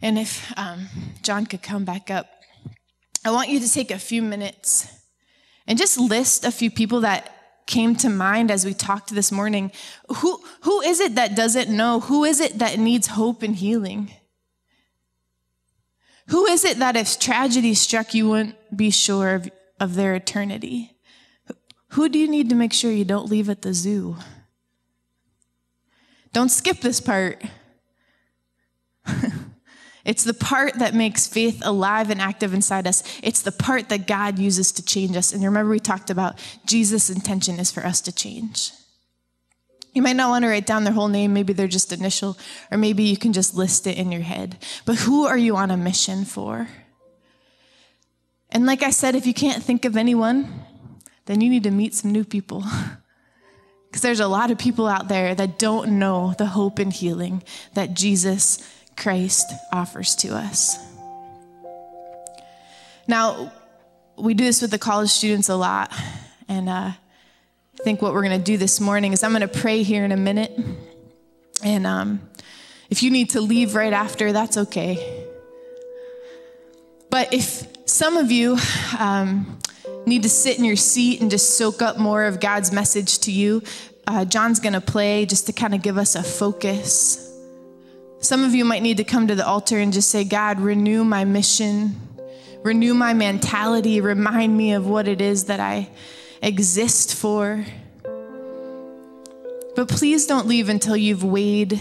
And 0.00 0.18
if 0.18 0.56
um, 0.56 0.88
John 1.22 1.46
could 1.46 1.62
come 1.62 1.84
back 1.84 2.10
up, 2.10 2.26
I 3.24 3.32
want 3.32 3.48
you 3.48 3.60
to 3.60 3.70
take 3.70 3.90
a 3.90 3.98
few 3.98 4.22
minutes 4.22 4.88
and 5.66 5.78
just 5.78 5.98
list 5.98 6.44
a 6.44 6.50
few 6.50 6.70
people 6.70 7.00
that 7.00 7.36
came 7.66 7.94
to 7.96 8.08
mind 8.08 8.50
as 8.50 8.64
we 8.64 8.72
talked 8.72 9.10
this 9.10 9.30
morning. 9.30 9.72
Who, 10.16 10.40
who 10.62 10.80
is 10.80 11.00
it 11.00 11.16
that 11.16 11.36
doesn't 11.36 11.68
know? 11.68 12.00
Who 12.00 12.24
is 12.24 12.40
it 12.40 12.58
that 12.58 12.78
needs 12.78 13.08
hope 13.08 13.42
and 13.42 13.54
healing? 13.54 14.10
Who 16.28 16.46
is 16.46 16.64
it 16.64 16.78
that 16.78 16.96
if 16.96 17.18
tragedy 17.18 17.74
struck, 17.74 18.14
you 18.14 18.28
wouldn't 18.28 18.76
be 18.76 18.90
sure 18.90 19.34
of, 19.34 19.50
of 19.78 19.94
their 19.96 20.14
eternity? 20.14 20.96
Who 21.90 22.08
do 22.08 22.18
you 22.18 22.28
need 22.28 22.48
to 22.50 22.54
make 22.54 22.72
sure 22.72 22.90
you 22.90 23.04
don't 23.04 23.28
leave 23.28 23.50
at 23.50 23.62
the 23.62 23.74
zoo? 23.74 24.16
Don't 26.32 26.48
skip 26.48 26.80
this 26.80 27.00
part. 27.00 27.42
it's 30.04 30.22
the 30.22 30.34
part 30.34 30.74
that 30.74 30.94
makes 30.94 31.26
faith 31.26 31.60
alive 31.64 32.10
and 32.10 32.20
active 32.20 32.54
inside 32.54 32.86
us. 32.86 33.02
It's 33.22 33.42
the 33.42 33.50
part 33.50 33.88
that 33.88 34.06
God 34.06 34.38
uses 34.38 34.70
to 34.72 34.84
change 34.84 35.16
us. 35.16 35.32
And 35.32 35.42
remember, 35.42 35.70
we 35.70 35.80
talked 35.80 36.10
about 36.10 36.38
Jesus' 36.64 37.10
intention 37.10 37.58
is 37.58 37.72
for 37.72 37.84
us 37.84 38.00
to 38.02 38.12
change. 38.12 38.70
You 39.92 40.02
might 40.02 40.14
not 40.14 40.30
want 40.30 40.44
to 40.44 40.48
write 40.48 40.66
down 40.66 40.84
their 40.84 40.92
whole 40.92 41.08
name. 41.08 41.32
Maybe 41.32 41.52
they're 41.52 41.66
just 41.66 41.92
initial, 41.92 42.38
or 42.70 42.78
maybe 42.78 43.02
you 43.02 43.16
can 43.16 43.32
just 43.32 43.56
list 43.56 43.88
it 43.88 43.98
in 43.98 44.12
your 44.12 44.20
head. 44.20 44.58
But 44.84 44.96
who 44.96 45.26
are 45.26 45.38
you 45.38 45.56
on 45.56 45.72
a 45.72 45.76
mission 45.76 46.24
for? 46.24 46.68
And 48.50 48.66
like 48.66 48.84
I 48.84 48.90
said, 48.90 49.16
if 49.16 49.26
you 49.26 49.34
can't 49.34 49.62
think 49.62 49.84
of 49.84 49.96
anyone, 49.96 50.64
then 51.26 51.40
you 51.40 51.50
need 51.50 51.64
to 51.64 51.70
meet 51.70 51.94
some 51.94 52.12
new 52.12 52.24
people. 52.24 52.64
Because 53.90 54.02
there's 54.02 54.20
a 54.20 54.28
lot 54.28 54.52
of 54.52 54.58
people 54.58 54.86
out 54.86 55.08
there 55.08 55.34
that 55.34 55.58
don't 55.58 55.98
know 55.98 56.32
the 56.38 56.46
hope 56.46 56.78
and 56.78 56.92
healing 56.92 57.42
that 57.74 57.92
Jesus 57.92 58.64
Christ 58.96 59.52
offers 59.72 60.14
to 60.16 60.28
us. 60.28 60.78
Now, 63.08 63.52
we 64.16 64.34
do 64.34 64.44
this 64.44 64.62
with 64.62 64.70
the 64.70 64.78
college 64.78 65.10
students 65.10 65.48
a 65.48 65.56
lot. 65.56 65.92
And 66.48 66.68
uh, 66.68 66.92
I 66.92 67.82
think 67.82 68.00
what 68.00 68.12
we're 68.12 68.22
going 68.22 68.38
to 68.38 68.44
do 68.44 68.56
this 68.56 68.80
morning 68.80 69.12
is 69.12 69.24
I'm 69.24 69.32
going 69.32 69.40
to 69.40 69.48
pray 69.48 69.82
here 69.82 70.04
in 70.04 70.12
a 70.12 70.16
minute. 70.16 70.56
And 71.64 71.84
um, 71.86 72.20
if 72.90 73.02
you 73.02 73.10
need 73.10 73.30
to 73.30 73.40
leave 73.40 73.74
right 73.74 73.92
after, 73.92 74.32
that's 74.32 74.56
okay. 74.56 75.26
But 77.10 77.34
if 77.34 77.66
some 77.88 78.16
of 78.16 78.30
you 78.30 78.56
um, 78.98 79.58
need 80.06 80.22
to 80.22 80.28
sit 80.28 80.58
in 80.58 80.64
your 80.64 80.76
seat 80.76 81.20
and 81.20 81.30
just 81.30 81.56
soak 81.56 81.82
up 81.82 81.98
more 81.98 82.24
of 82.24 82.40
God's 82.40 82.72
message 82.72 83.18
to 83.20 83.32
you, 83.32 83.62
uh, 84.06 84.24
John's 84.24 84.60
going 84.60 84.72
to 84.72 84.80
play 84.80 85.26
just 85.26 85.46
to 85.46 85.52
kind 85.52 85.74
of 85.74 85.82
give 85.82 85.98
us 85.98 86.14
a 86.14 86.22
focus. 86.22 87.26
Some 88.18 88.44
of 88.44 88.54
you 88.54 88.64
might 88.64 88.82
need 88.82 88.96
to 88.98 89.04
come 89.04 89.28
to 89.28 89.34
the 89.34 89.46
altar 89.46 89.78
and 89.78 89.92
just 89.92 90.10
say, 90.10 90.24
God, 90.24 90.60
renew 90.60 91.04
my 91.04 91.24
mission, 91.24 92.00
renew 92.62 92.92
my 92.92 93.14
mentality, 93.14 94.00
remind 94.00 94.56
me 94.56 94.72
of 94.72 94.86
what 94.86 95.08
it 95.08 95.20
is 95.20 95.44
that 95.44 95.60
I 95.60 95.88
exist 96.42 97.14
for. 97.14 97.64
But 99.76 99.88
please 99.88 100.26
don't 100.26 100.46
leave 100.46 100.68
until 100.68 100.96
you've 100.96 101.24
weighed 101.24 101.80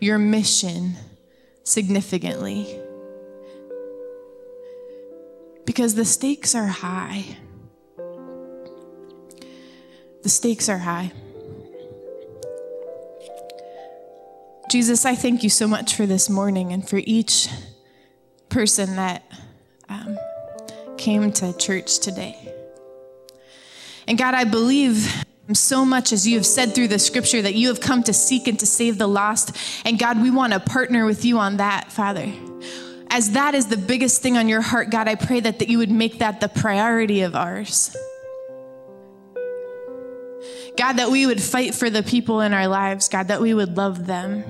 your 0.00 0.18
mission 0.18 0.94
significantly 1.64 2.80
because 5.68 5.94
the 5.94 6.04
stakes 6.06 6.54
are 6.54 6.66
high. 6.66 7.36
The 10.22 10.30
stakes 10.30 10.66
are 10.70 10.78
high. 10.78 11.12
Jesus, 14.70 15.04
I 15.04 15.14
thank 15.14 15.42
you 15.42 15.50
so 15.50 15.68
much 15.68 15.94
for 15.94 16.06
this 16.06 16.30
morning 16.30 16.72
and 16.72 16.88
for 16.88 17.02
each 17.04 17.50
person 18.48 18.96
that 18.96 19.30
um, 19.90 20.16
came 20.96 21.30
to 21.32 21.54
church 21.58 21.98
today. 21.98 22.50
And 24.06 24.16
God, 24.16 24.32
I 24.32 24.44
believe 24.44 25.22
so 25.52 25.84
much 25.84 26.14
as 26.14 26.26
you 26.26 26.36
have 26.36 26.46
said 26.46 26.74
through 26.74 26.88
the 26.88 26.98
scripture 26.98 27.42
that 27.42 27.54
you 27.54 27.68
have 27.68 27.80
come 27.82 28.02
to 28.04 28.14
seek 28.14 28.48
and 28.48 28.58
to 28.58 28.64
save 28.64 28.96
the 28.96 29.06
lost. 29.06 29.54
And 29.84 29.98
God, 29.98 30.22
we 30.22 30.30
want 30.30 30.54
to 30.54 30.60
partner 30.60 31.04
with 31.04 31.26
you 31.26 31.38
on 31.38 31.58
that, 31.58 31.92
Father 31.92 32.32
as 33.10 33.32
that 33.32 33.54
is 33.54 33.66
the 33.66 33.76
biggest 33.76 34.22
thing 34.22 34.36
on 34.36 34.48
your 34.48 34.60
heart, 34.60 34.90
God, 34.90 35.08
I 35.08 35.14
pray 35.14 35.40
that, 35.40 35.58
that 35.60 35.68
you 35.68 35.78
would 35.78 35.90
make 35.90 36.18
that 36.18 36.40
the 36.40 36.48
priority 36.48 37.22
of 37.22 37.34
ours. 37.34 37.96
God, 40.76 40.94
that 40.94 41.10
we 41.10 41.26
would 41.26 41.42
fight 41.42 41.74
for 41.74 41.90
the 41.90 42.02
people 42.02 42.40
in 42.40 42.52
our 42.52 42.68
lives, 42.68 43.08
God, 43.08 43.28
that 43.28 43.40
we 43.40 43.54
would 43.54 43.76
love 43.76 44.06
them. 44.06 44.44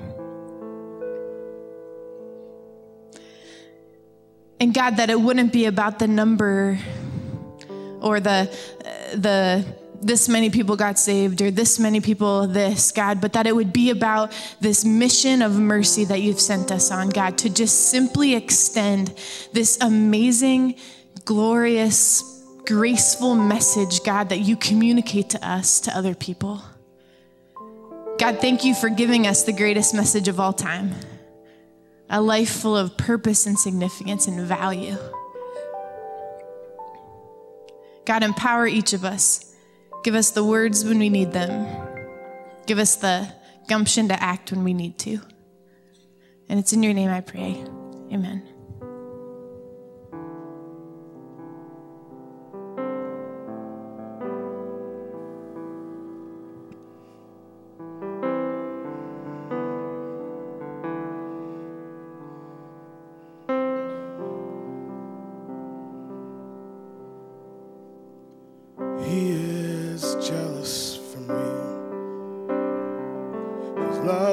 And 4.59 4.73
God, 4.73 4.97
that 4.97 5.09
it 5.09 5.19
wouldn't 5.19 5.53
be 5.53 5.65
about 5.65 5.99
the 5.99 6.07
number 6.07 6.77
or 8.01 8.19
the, 8.19 8.55
the 9.15 9.65
this 10.01 10.29
many 10.29 10.49
people 10.49 10.75
got 10.75 10.97
saved 10.97 11.41
or 11.41 11.51
this 11.51 11.79
many 11.79 11.99
people 12.01 12.47
this, 12.47 12.91
God, 12.91 13.21
but 13.21 13.33
that 13.33 13.47
it 13.47 13.55
would 13.55 13.73
be 13.73 13.89
about 13.89 14.31
this 14.59 14.85
mission 14.85 15.41
of 15.41 15.57
mercy 15.57 16.05
that 16.05 16.21
you've 16.21 16.39
sent 16.39 16.71
us 16.71 16.91
on, 16.91 17.09
God, 17.09 17.37
to 17.39 17.49
just 17.49 17.89
simply 17.89 18.35
extend 18.35 19.13
this 19.51 19.77
amazing, 19.81 20.75
glorious, 21.25 22.43
graceful 22.65 23.35
message, 23.35 24.03
God, 24.03 24.29
that 24.29 24.39
you 24.39 24.55
communicate 24.55 25.29
to 25.31 25.47
us, 25.47 25.79
to 25.81 25.95
other 25.95 26.15
people. 26.15 26.61
God, 28.17 28.39
thank 28.39 28.65
you 28.65 28.75
for 28.75 28.89
giving 28.89 29.27
us 29.27 29.43
the 29.43 29.53
greatest 29.53 29.93
message 29.93 30.27
of 30.27 30.39
all 30.39 30.53
time 30.53 30.93
a 32.11 32.19
life 32.19 32.49
full 32.49 32.75
of 32.75 32.97
purpose 32.97 33.45
and 33.45 33.57
significance 33.57 34.27
and 34.27 34.41
value. 34.41 34.97
God, 38.05 38.23
empower 38.23 38.65
each 38.65 38.93
of 38.93 39.05
us. 39.05 39.48
Give 40.03 40.15
us 40.15 40.31
the 40.31 40.43
words 40.43 40.85
when 40.85 40.97
we 40.99 41.09
need 41.09 41.33
them. 41.33 41.67
Give 42.65 42.79
us 42.79 42.95
the 42.95 43.31
gumption 43.67 44.07
to 44.07 44.21
act 44.21 44.51
when 44.51 44.63
we 44.63 44.73
need 44.73 44.97
to. 44.99 45.19
And 46.47 46.59
it's 46.59 46.73
in 46.73 46.81
your 46.81 46.93
name 46.93 47.09
I 47.09 47.21
pray. 47.21 47.63
Amen. 48.11 48.43
Is 69.11 69.58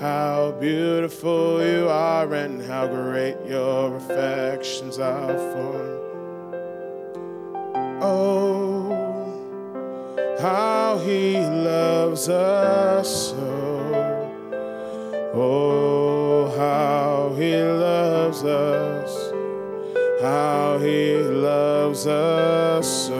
how 0.00 0.52
beautiful 0.52 1.62
you 1.62 1.86
are 1.86 2.32
and 2.34 2.62
how 2.62 2.86
great 2.86 3.36
your 3.46 3.94
affections 3.96 4.98
are 4.98 5.36
for. 5.52 5.84
me. 5.84 6.58
Oh, 8.00 8.88
how 10.40 10.96
he 11.04 11.36
loves 11.36 12.30
us 12.30 13.32
so. 13.32 14.50
Oh, 15.34 16.50
how 16.56 17.34
he 17.36 17.54
loves 17.56 18.42
us. 18.42 19.32
How 20.22 20.78
he 20.78 21.16
loves 21.18 22.06
us 22.06 23.08
so. 23.08 23.19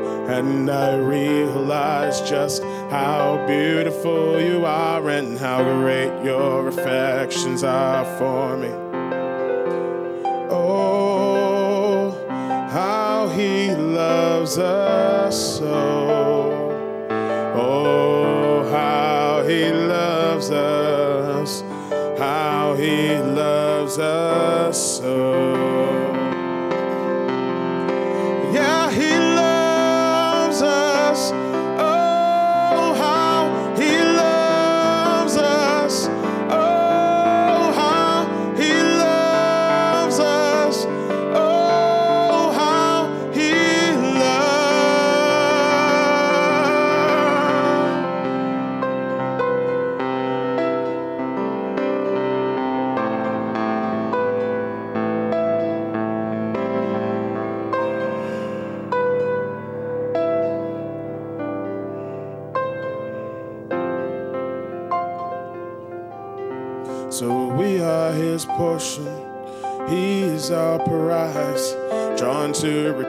and 0.31 0.71
I 0.71 0.97
realize 0.97 2.21
just 2.21 2.63
how 2.89 3.43
beautiful 3.47 4.41
you 4.41 4.65
are 4.65 5.09
and 5.09 5.37
how 5.37 5.61
great 5.63 6.23
your 6.23 6.69
affections 6.69 7.63
are 7.63 8.05
for 8.17 8.57
me. 8.57 8.69
Oh, 10.49 12.11
how 12.71 13.27
he 13.29 13.71
loves 13.75 14.57
us 14.57 15.57
so. 15.59 15.71
Oh, 17.55 18.00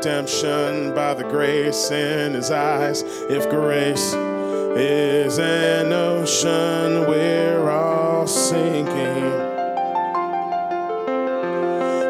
redemption 0.05 0.93
by 0.97 1.15
the 1.15 1.23
grace 1.23 1.93
in 1.93 2.35
his 2.35 2.51
eyes. 2.51 3.03
If 3.31 3.49
grace 3.49 4.13
is 4.75 5.39
an 5.39 5.93
ocean, 5.93 7.07
we're 7.09 7.71
all 7.71 8.27
sinking. 8.27 9.31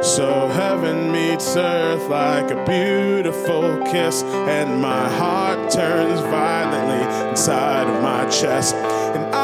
So 0.02 0.48
heaven 0.54 1.12
meets 1.12 1.54
earth 1.54 2.08
like 2.08 2.50
a 2.50 2.64
beautiful 2.64 3.84
kiss, 3.84 4.22
and 4.22 4.80
my 4.80 5.06
heart 5.18 5.70
turns 5.70 6.20
violently 6.20 7.28
inside 7.28 7.88
of 7.88 8.02
my 8.02 8.26
chest. 8.30 8.74
And 8.74 9.34
I 9.34 9.41